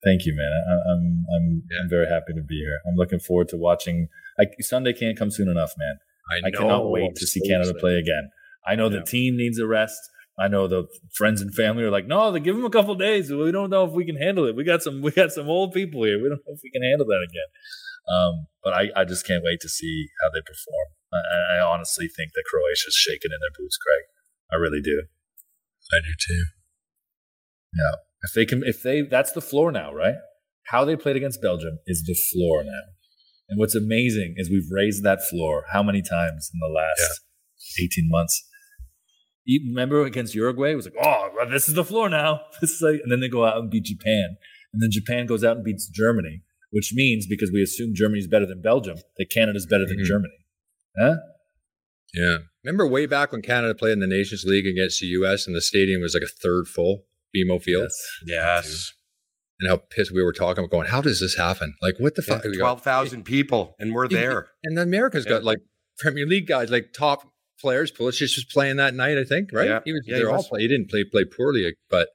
[0.03, 0.51] Thank you, man.
[0.69, 1.03] I, I'm
[1.35, 1.79] I'm Yeah.
[1.83, 2.77] I'm very happy to be here.
[2.87, 4.07] I'm looking forward to watching.
[4.37, 5.95] Like Sunday can't come soon enough, man.
[6.33, 7.79] I, I cannot wait I'm to see so Canada excited.
[7.81, 8.29] play again.
[8.67, 8.99] I know Yeah.
[8.99, 9.99] the team needs a rest.
[10.37, 13.31] I know the friends and family are like, no, they give them a couple days.
[13.31, 14.53] We don't know if we can handle it.
[14.57, 16.17] We got some, we got some old people here.
[16.21, 17.49] We don't know if we can handle that again.
[18.07, 20.87] Um, but I, I just can't wait to see how they perform.
[21.13, 24.05] I, I honestly think that Croatia's shaking in their boots, Craig.
[24.51, 25.03] I really do.
[25.91, 26.45] I do too.
[27.73, 27.95] Yeah.
[28.23, 30.15] If they can, if they, that's the floor now, right?
[30.67, 32.93] How they played against Belgium is the floor now.
[33.49, 37.21] And what's amazing is we've raised that floor how many times in the last
[37.79, 38.43] 18 months?
[39.43, 40.71] You remember against Uruguay?
[40.71, 42.41] It was like, oh, this is the floor now.
[42.61, 44.37] This is like, and then they go out and beat Japan.
[44.73, 46.41] And then Japan goes out and beats Germany,
[46.75, 50.03] which means because we assume Germany's better than Belgium, that Canada's better than Mhm.
[50.05, 50.37] Germany.
[50.99, 51.15] Huh?
[52.13, 52.37] Yeah.
[52.65, 55.61] Remember way back when Canada played in the Nations League against the US and the
[55.61, 58.19] stadium was like a third full, BMO Field, Yes.
[58.25, 58.93] yes.
[59.61, 61.75] and how pissed we were talking about going, how does this happen?
[61.81, 62.43] Like, what the Yeah, fuck?
[62.43, 64.49] We Twelve thousand people, and we're there.
[64.63, 65.29] And the Americans Yeah.
[65.35, 65.59] got like
[65.97, 67.89] Premier League guys, like top players.
[67.89, 69.69] Pulisic was playing that night, I think, right?
[69.69, 69.79] Yeah.
[69.85, 70.49] He was, Yeah, they're all was.
[70.49, 70.61] play.
[70.63, 72.09] He didn't play play poorly, but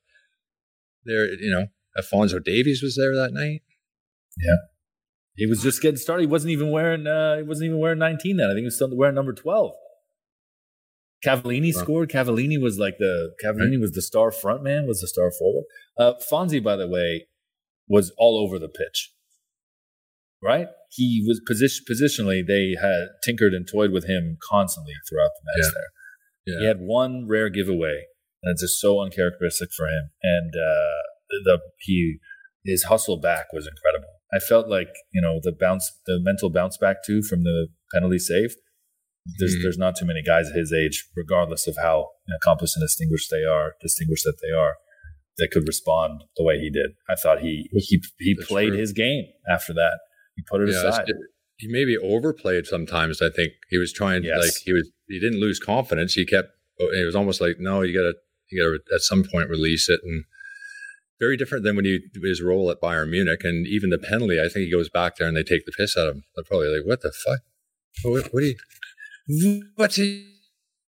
[1.04, 3.62] there, you know, Alfonso Davies was there that night.
[5.36, 6.22] He was just getting started.
[6.22, 7.06] He wasn't even wearing.
[7.06, 8.46] Uh, he wasn't even wearing 19 then.
[8.46, 9.72] I think he was still wearing number 12.
[11.24, 11.82] Cavallini Wow.
[11.82, 12.10] scored.
[12.10, 14.86] Cavallini was like the Cavallini was the star front man.
[14.86, 15.64] Was the star forward.
[15.98, 17.26] Uh, Fonzie, by the way,
[17.88, 19.12] was all over the pitch.
[20.42, 20.68] Right?
[20.90, 22.40] He was position positionally.
[22.46, 25.66] They had tinkered and toyed with him constantly throughout the match.
[25.66, 25.70] Yeah.
[25.74, 25.90] There,
[26.54, 26.60] Yeah.
[26.60, 28.06] he had one rare giveaway,
[28.42, 30.10] and it's just so uncharacteristic for him.
[30.22, 31.02] And uh,
[31.44, 32.18] the he
[32.64, 34.19] his hustle back was incredible.
[34.32, 38.18] I felt like you know the bounce, the mental bounce back too from the penalty
[38.18, 38.54] save.
[39.38, 39.62] There's Mhm.
[39.62, 42.10] there's not too many guys at his age, regardless of how
[42.40, 44.76] accomplished and distinguished they are, distinguished that they are,
[45.36, 46.92] that could respond the way he did.
[47.08, 48.78] I thought he he he That's played true.
[48.78, 49.98] his game after that.
[50.36, 51.08] He put it Yeah, aside.
[51.08, 51.16] it-
[51.58, 53.20] he maybe overplayed sometimes.
[53.20, 54.38] I think he was trying Yes.
[54.42, 56.14] like he was he didn't lose confidence.
[56.14, 58.14] He kept it was almost like no, you gotta
[58.50, 60.24] you gotta at some point release it and
[61.20, 64.40] very different than when he his role at Bayern Munich and even the penalty.
[64.40, 66.24] I think he goes back there and they take the piss out of him.
[66.34, 67.40] They're probably like, "What the fuck?
[68.02, 68.56] What, what are you?
[69.76, 70.04] What are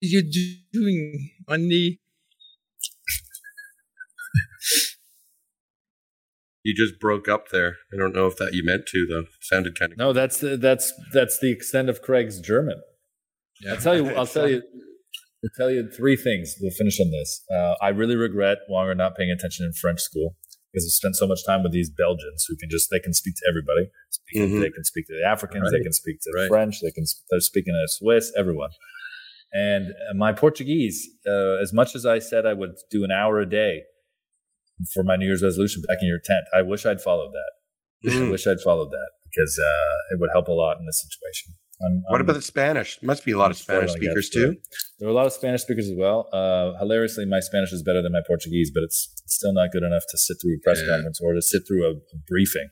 [0.01, 1.99] you doing on the?"
[6.63, 7.75] You just broke up there.
[7.93, 9.25] I don't know if that you meant to though.
[9.41, 9.97] Sounded kind of.
[9.97, 12.81] No, that's the, that's that's the extent of Craig's German.
[13.61, 13.73] Yeah.
[13.73, 14.09] I'll tell you.
[14.11, 14.63] I'll tell you.
[15.43, 16.55] I'll tell you three things.
[16.61, 17.43] We'll finish on this.
[17.53, 20.35] Uh, I really regret longer not paying attention in French school
[20.71, 23.35] because I spent so much time with these Belgians who can just they can speak
[23.35, 23.89] to everybody.
[24.09, 24.61] Speak, Mhm.
[24.61, 25.71] They can speak to the Africans.
[25.71, 26.47] They can speak to Right.
[26.47, 26.79] French.
[26.81, 27.03] They can.
[27.29, 28.31] They're speaking to Swiss.
[28.37, 28.71] Everyone.
[29.51, 33.39] And uh, my Portuguese, uh, as much as I said I would do an hour
[33.39, 33.83] a day
[34.93, 37.51] for my New Year's resolution back in your tent, I wish I'd followed that.
[38.09, 38.31] I Mm.
[38.31, 41.53] wish I'd followed that because uh, it would help a lot in this situation.
[41.85, 42.97] I'm, What I'm- about the Spanish?
[43.01, 44.55] Must be a lot of I'm spoiled, Spanish speakers but too.
[44.99, 46.29] There are a lot of Spanish speakers as well.
[46.31, 50.03] Uh, hilariously, my Spanish is better than my Portuguese, but it's, still not good enough
[50.11, 50.93] to sit through a press Yeah.
[50.93, 52.69] conference or to sit through a, a briefing.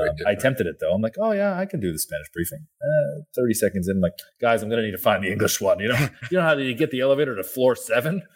[0.00, 0.92] Um, I attempted it though.
[0.92, 2.66] I'm like, oh yeah, I can do the Spanish briefing.
[2.80, 5.80] Uh, Thirty seconds in, I'm like, guys, I'm gonna need to find the English one.
[5.80, 5.98] You know,
[6.30, 8.22] you know how you get the elevator to floor seven.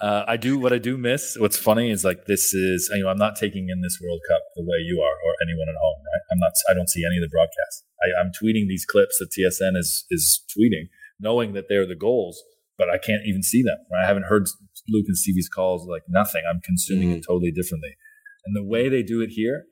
[0.00, 1.36] Uh, I do what I do miss.
[1.40, 4.42] What's funny is like this is you know I'm not taking in this World Cup
[4.54, 6.17] the way you are or anyone at home, right?
[6.38, 6.52] I'm not.
[6.70, 7.84] I don't see any of the broadcasts.
[8.02, 12.42] I, I'm tweeting these clips that TSN is is tweeting, knowing that they're the goals,
[12.76, 13.78] but I can't even see them.
[14.00, 14.46] I haven't heard
[14.88, 16.42] Luke and Stevie's calls, like nothing.
[16.48, 17.96] I'm consuming it totally differently,
[18.46, 19.64] and the way they do it here,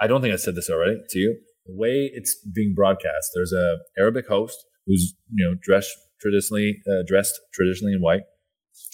[0.00, 1.38] I don't think I said this already to you.
[1.66, 4.56] The way it's being broadcast, there's a Arabic host
[4.86, 8.22] who's you know dressed traditionally uh, dressed traditionally in white.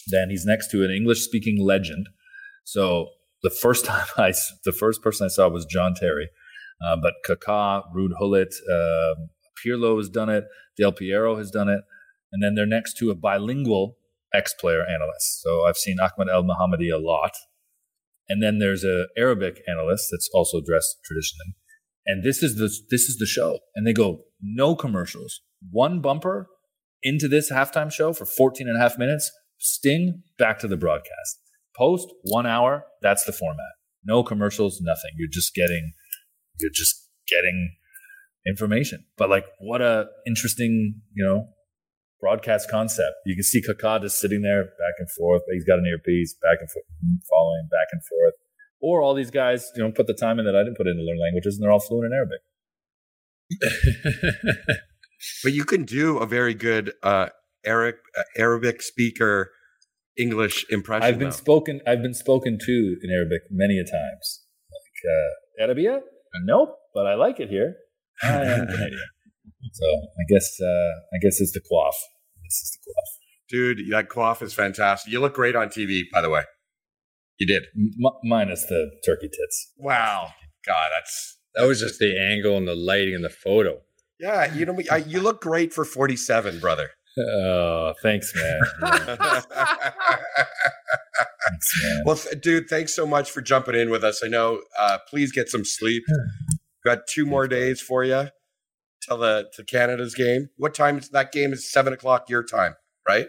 [0.09, 2.09] Then he's next to an English speaking legend.
[2.65, 3.09] So
[3.43, 4.33] the first time I,
[4.65, 6.29] the first person I saw was John Terry,
[6.87, 9.15] uh, but Kaká, Ruud Gullit, uh,
[9.65, 10.45] Pirlo has done it,
[10.79, 11.81] Del Piero has done it,
[12.33, 13.97] and then they're next to a bilingual
[14.35, 15.43] ex-player analyst.
[15.43, 17.33] So I've seen Ahmed Elmohamady a lot,
[18.29, 21.55] and then there's a Arabic analyst that's also dressed traditionally,
[22.07, 26.49] and this is the this is the show, and they go no commercials, one bumper
[27.03, 29.31] into this halftime show for 14 and a half minutes.
[29.59, 31.39] Sting back to the broadcast.
[31.77, 32.85] Post one hour.
[33.01, 33.73] That's the format.
[34.05, 35.13] No commercials, nothing.
[35.17, 35.93] You're just getting,
[36.59, 37.77] you're just getting
[38.47, 39.05] information.
[39.17, 41.49] But like, what a interesting, you know,
[42.21, 43.17] broadcast concept.
[43.27, 45.43] You can see Kaká just sitting there back and forth.
[45.53, 46.85] He's got an earpiece, back and forth,
[47.29, 48.35] following back and forth.
[48.81, 50.97] Or all these guys, you know, put the time in that I didn't put in
[50.97, 52.41] to learn languages, and they're all fluent in Arabic.
[55.43, 57.29] But you can do a very good uh,
[57.65, 59.53] Arabic uh, Arabic speaker
[60.19, 61.05] English impression.
[61.05, 61.37] I've been though.
[61.37, 61.81] spoken.
[61.87, 64.45] I've been spoken to in Arabic many a times.
[64.71, 66.01] Like uh, Arabia?
[66.45, 67.75] Nope, but I like it here.
[68.23, 68.99] I am Canadian,
[69.73, 71.97] so I guess uh, I guess it's the quaff.
[72.45, 73.09] This is the quaff.
[73.51, 75.13] Dude, that coif is fantastic.
[75.13, 76.43] You look great on TV, by the way.
[77.39, 77.65] You did.
[77.77, 79.73] M- minus the turkey tits.
[79.77, 80.29] Wow.
[80.67, 83.81] God, that's that was just the angle and the lighting and the photo.
[84.21, 84.53] yeah.
[84.55, 86.91] You know, I, you look great for forty-seven, brother.
[87.19, 88.61] Oh, thanks, man.
[91.53, 94.23] Thanks, well, th- dude, thanks so much for jumping in with us.
[94.25, 94.63] I know.
[94.79, 96.03] Uh, please get some sleep.
[96.85, 98.29] Got two more days for you
[99.07, 100.49] till the to Canada's game.
[100.57, 101.53] What time is that game?
[101.53, 102.75] Is seven o'clock your time,
[103.09, 103.27] right?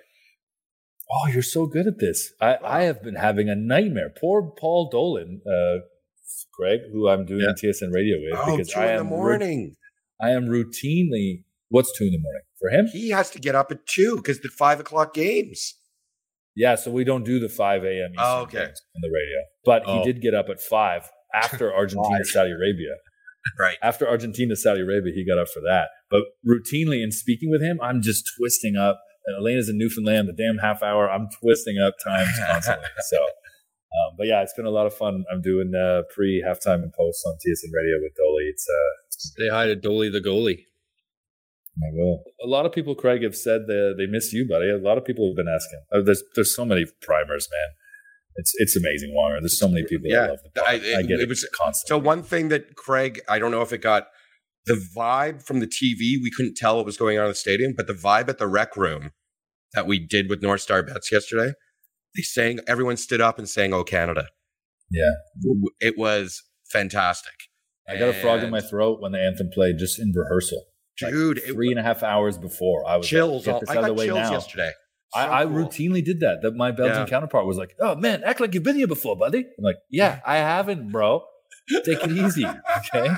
[1.12, 2.32] Oh, you're so good at this.
[2.42, 4.10] I, I have been having a nightmare.
[4.20, 5.82] Poor Paul Dolan, uh,
[6.58, 7.54] Greg, who I'm doing Yeah.
[7.54, 9.76] TSN radio with, Oh, because two I in the am ru- morning.
[10.22, 11.44] I am routinely.
[11.70, 12.88] What's two in the morning for him?
[12.88, 15.76] He has to get up at two because the five o'clock games.
[16.56, 18.14] Yeah, so we don't do the 5 a.m.
[18.18, 18.60] Oh, okay.
[18.66, 19.40] on the radio.
[19.66, 19.98] But Oh.
[20.00, 22.96] he did get up at 5 after Argentina, Saudi Arabia.
[23.60, 23.76] Right.
[23.84, 25.90] After Argentina, Saudi Arabia, he got up for that.
[26.10, 29.02] But routinely in speaking with him, I'm just twisting up.
[29.26, 32.88] And Elena's in Newfoundland, the damn half hour, I'm twisting up times constantly.
[33.10, 35.26] so, um, but yeah, it's been a lot of fun.
[35.30, 38.46] I'm doing uh, pre halftime and post on TSN radio with Dolly.
[38.46, 40.64] It's uh, Say hi to Dolly the goalie.
[41.78, 42.24] I will.
[42.44, 44.70] A lot of people, Craig, have said that they miss you, buddy.
[44.70, 45.82] A lot of people have been asking.
[45.92, 47.70] Oh, there's there's so many primers, man.
[48.36, 49.40] It's it's amazing, Wanger.
[49.42, 50.68] There's so many people Yeah, that love the pod.
[50.70, 51.88] I- I, get it it, was- constantly.
[52.04, 54.08] So one thing that Craig, I don't know if it got
[54.66, 56.00] the vibe from the TV.
[56.22, 58.48] We couldn't tell what was going on in the stadium, but the vibe at the
[58.48, 59.12] rec room
[59.74, 61.54] that we did with North Star Bets yesterday,
[62.16, 62.60] they sang.
[62.68, 64.28] Everyone stood up and sang "Oh Canada."
[64.92, 65.12] yeah,
[65.80, 67.34] It was fantastic.
[67.90, 70.64] I got a frog in my throat when the anthem played just in rehearsal.
[71.02, 71.38] Like dude.
[71.40, 73.48] it three and a half hours before I was chills.
[73.48, 74.32] Like, all- Get this I got the way chills now.
[74.32, 74.72] yesterday.
[75.16, 75.54] I, So I cool.
[75.54, 76.40] routinely did that.
[76.44, 77.06] That my Belgian Yeah.
[77.08, 80.20] counterpart was like, "Oh man, act like you've been here before, buddy." I'm like, "Yeah,
[80.26, 81.24] I haven't, bro.
[81.86, 83.10] Take it easy, okay."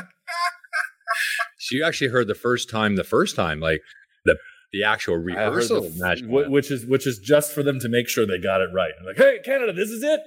[1.58, 3.82] So you actually heard the first time, the first time, like
[4.26, 4.38] the
[4.72, 6.52] the actual rehearsal the- wh- anthem.
[6.52, 8.92] which is which is just for them to make sure they got it right.
[9.00, 10.20] I'm like, "Hey, Canada, this is it."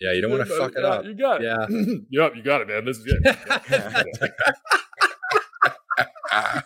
[0.00, 1.04] Yeah, you don't want to fuck it up.
[1.04, 1.44] You got it.
[1.44, 1.66] Yeah.
[2.10, 2.86] yep, you got it, man.
[2.86, 4.30] This is it.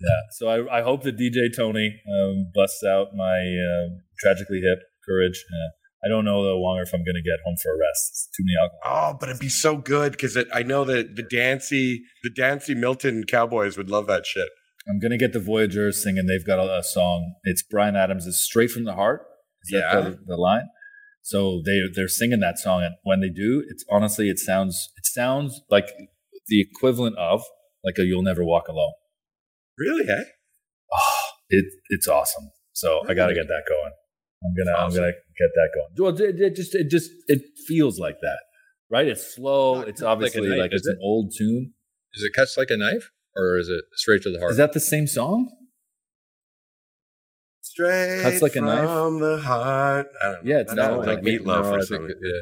[0.00, 0.20] yeah.
[0.38, 5.44] So I, I hope that DJ Tony um, busts out my um tragically hip courage.
[5.50, 5.70] Uh,
[6.04, 8.10] I don't know though, Wonger, if I'm going to get home for a rest.
[8.12, 9.14] It's too many alcohol.
[9.14, 13.24] Oh, but it'd be so good because I know that the Dancy, the Dancy Milton
[13.28, 14.48] Cowboys would love that shit.
[14.88, 16.26] I'm going to get the Voyageurs singing.
[16.26, 17.34] They've got a, a song.
[17.42, 18.26] It's Bryan Adams.
[18.28, 19.22] It's straight from the heart.
[19.64, 20.00] Is that Yeah.
[20.10, 20.68] the, the line?
[21.28, 25.04] So they they're singing that song, and when they do, it's honestly it sounds it
[25.04, 25.90] sounds like
[26.46, 27.42] the equivalent of
[27.84, 28.94] like a "You'll Never Walk Alone."
[29.76, 30.22] Really, eh?
[30.90, 32.50] Oh, it it's awesome.
[32.72, 33.92] So I got to get that going.
[34.42, 35.88] I'm gonna I'm gonna get that going.
[35.98, 38.38] Well, it, it just it just it feels like that,
[38.90, 39.06] right?
[39.06, 39.82] It's slow.
[39.82, 41.74] It's obviously like is it's an old tune.
[42.14, 44.52] Is it cuts like a knife or is it straight to the heart?
[44.52, 45.50] Is that the same song?
[47.78, 48.84] Straight Cuts like a knife?
[48.84, 50.08] from the heart.
[50.22, 50.50] I don't know.
[50.54, 52.10] Yeah, it's not sounds like meatloaf no, or something.
[52.10, 52.40] it- yeah.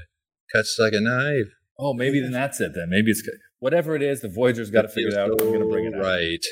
[0.53, 1.53] Cuts like a knife.
[1.78, 2.72] Oh, maybe then that's it.
[2.74, 3.22] Then maybe it's
[3.59, 4.22] whatever it is.
[4.22, 5.30] The Voyageurs got to figure it out.
[5.41, 6.01] I'm gonna bring it out.
[6.03, 6.45] Right.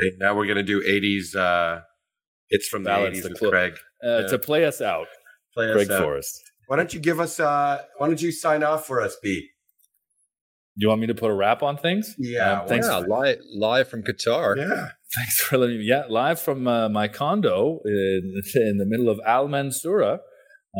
[0.00, 1.82] Okay, now we're gonna do '80s uh,
[2.50, 3.74] hits from the Ballads, '80s the with cl- Craig.
[4.04, 4.26] Uh, Yeah.
[4.28, 5.06] To play us out,
[5.54, 6.02] Play us out.
[6.02, 6.40] Forrest.
[6.66, 7.38] Why don't you give us?
[7.38, 9.50] Uh, why don't you sign off for us, B?
[10.76, 12.16] You want me to put a wrap on things?
[12.18, 12.88] Yeah, Um, thanks.
[12.88, 14.56] Yeah, live, live from Qatar.
[14.56, 14.88] Yeah.
[15.14, 15.84] Thanks for letting me.
[15.84, 20.18] Yeah, live from uh, my condo in, in the middle of Al Mansoura.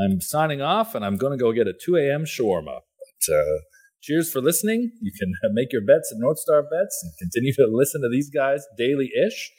[0.02, 2.24] I'm signing off, and I'm going to go get a 2 a.m.
[2.24, 2.80] shawarma.
[2.80, 3.58] But uh,
[4.02, 4.90] cheers for listening.
[5.00, 8.28] You can make your bets at North Star Bets and continue to listen to these
[8.28, 9.52] guys daily ish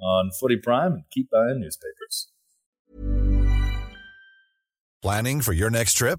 [0.00, 2.32] on Footy Prime and keep buying newspapers.
[5.02, 6.18] Planning for your next trip?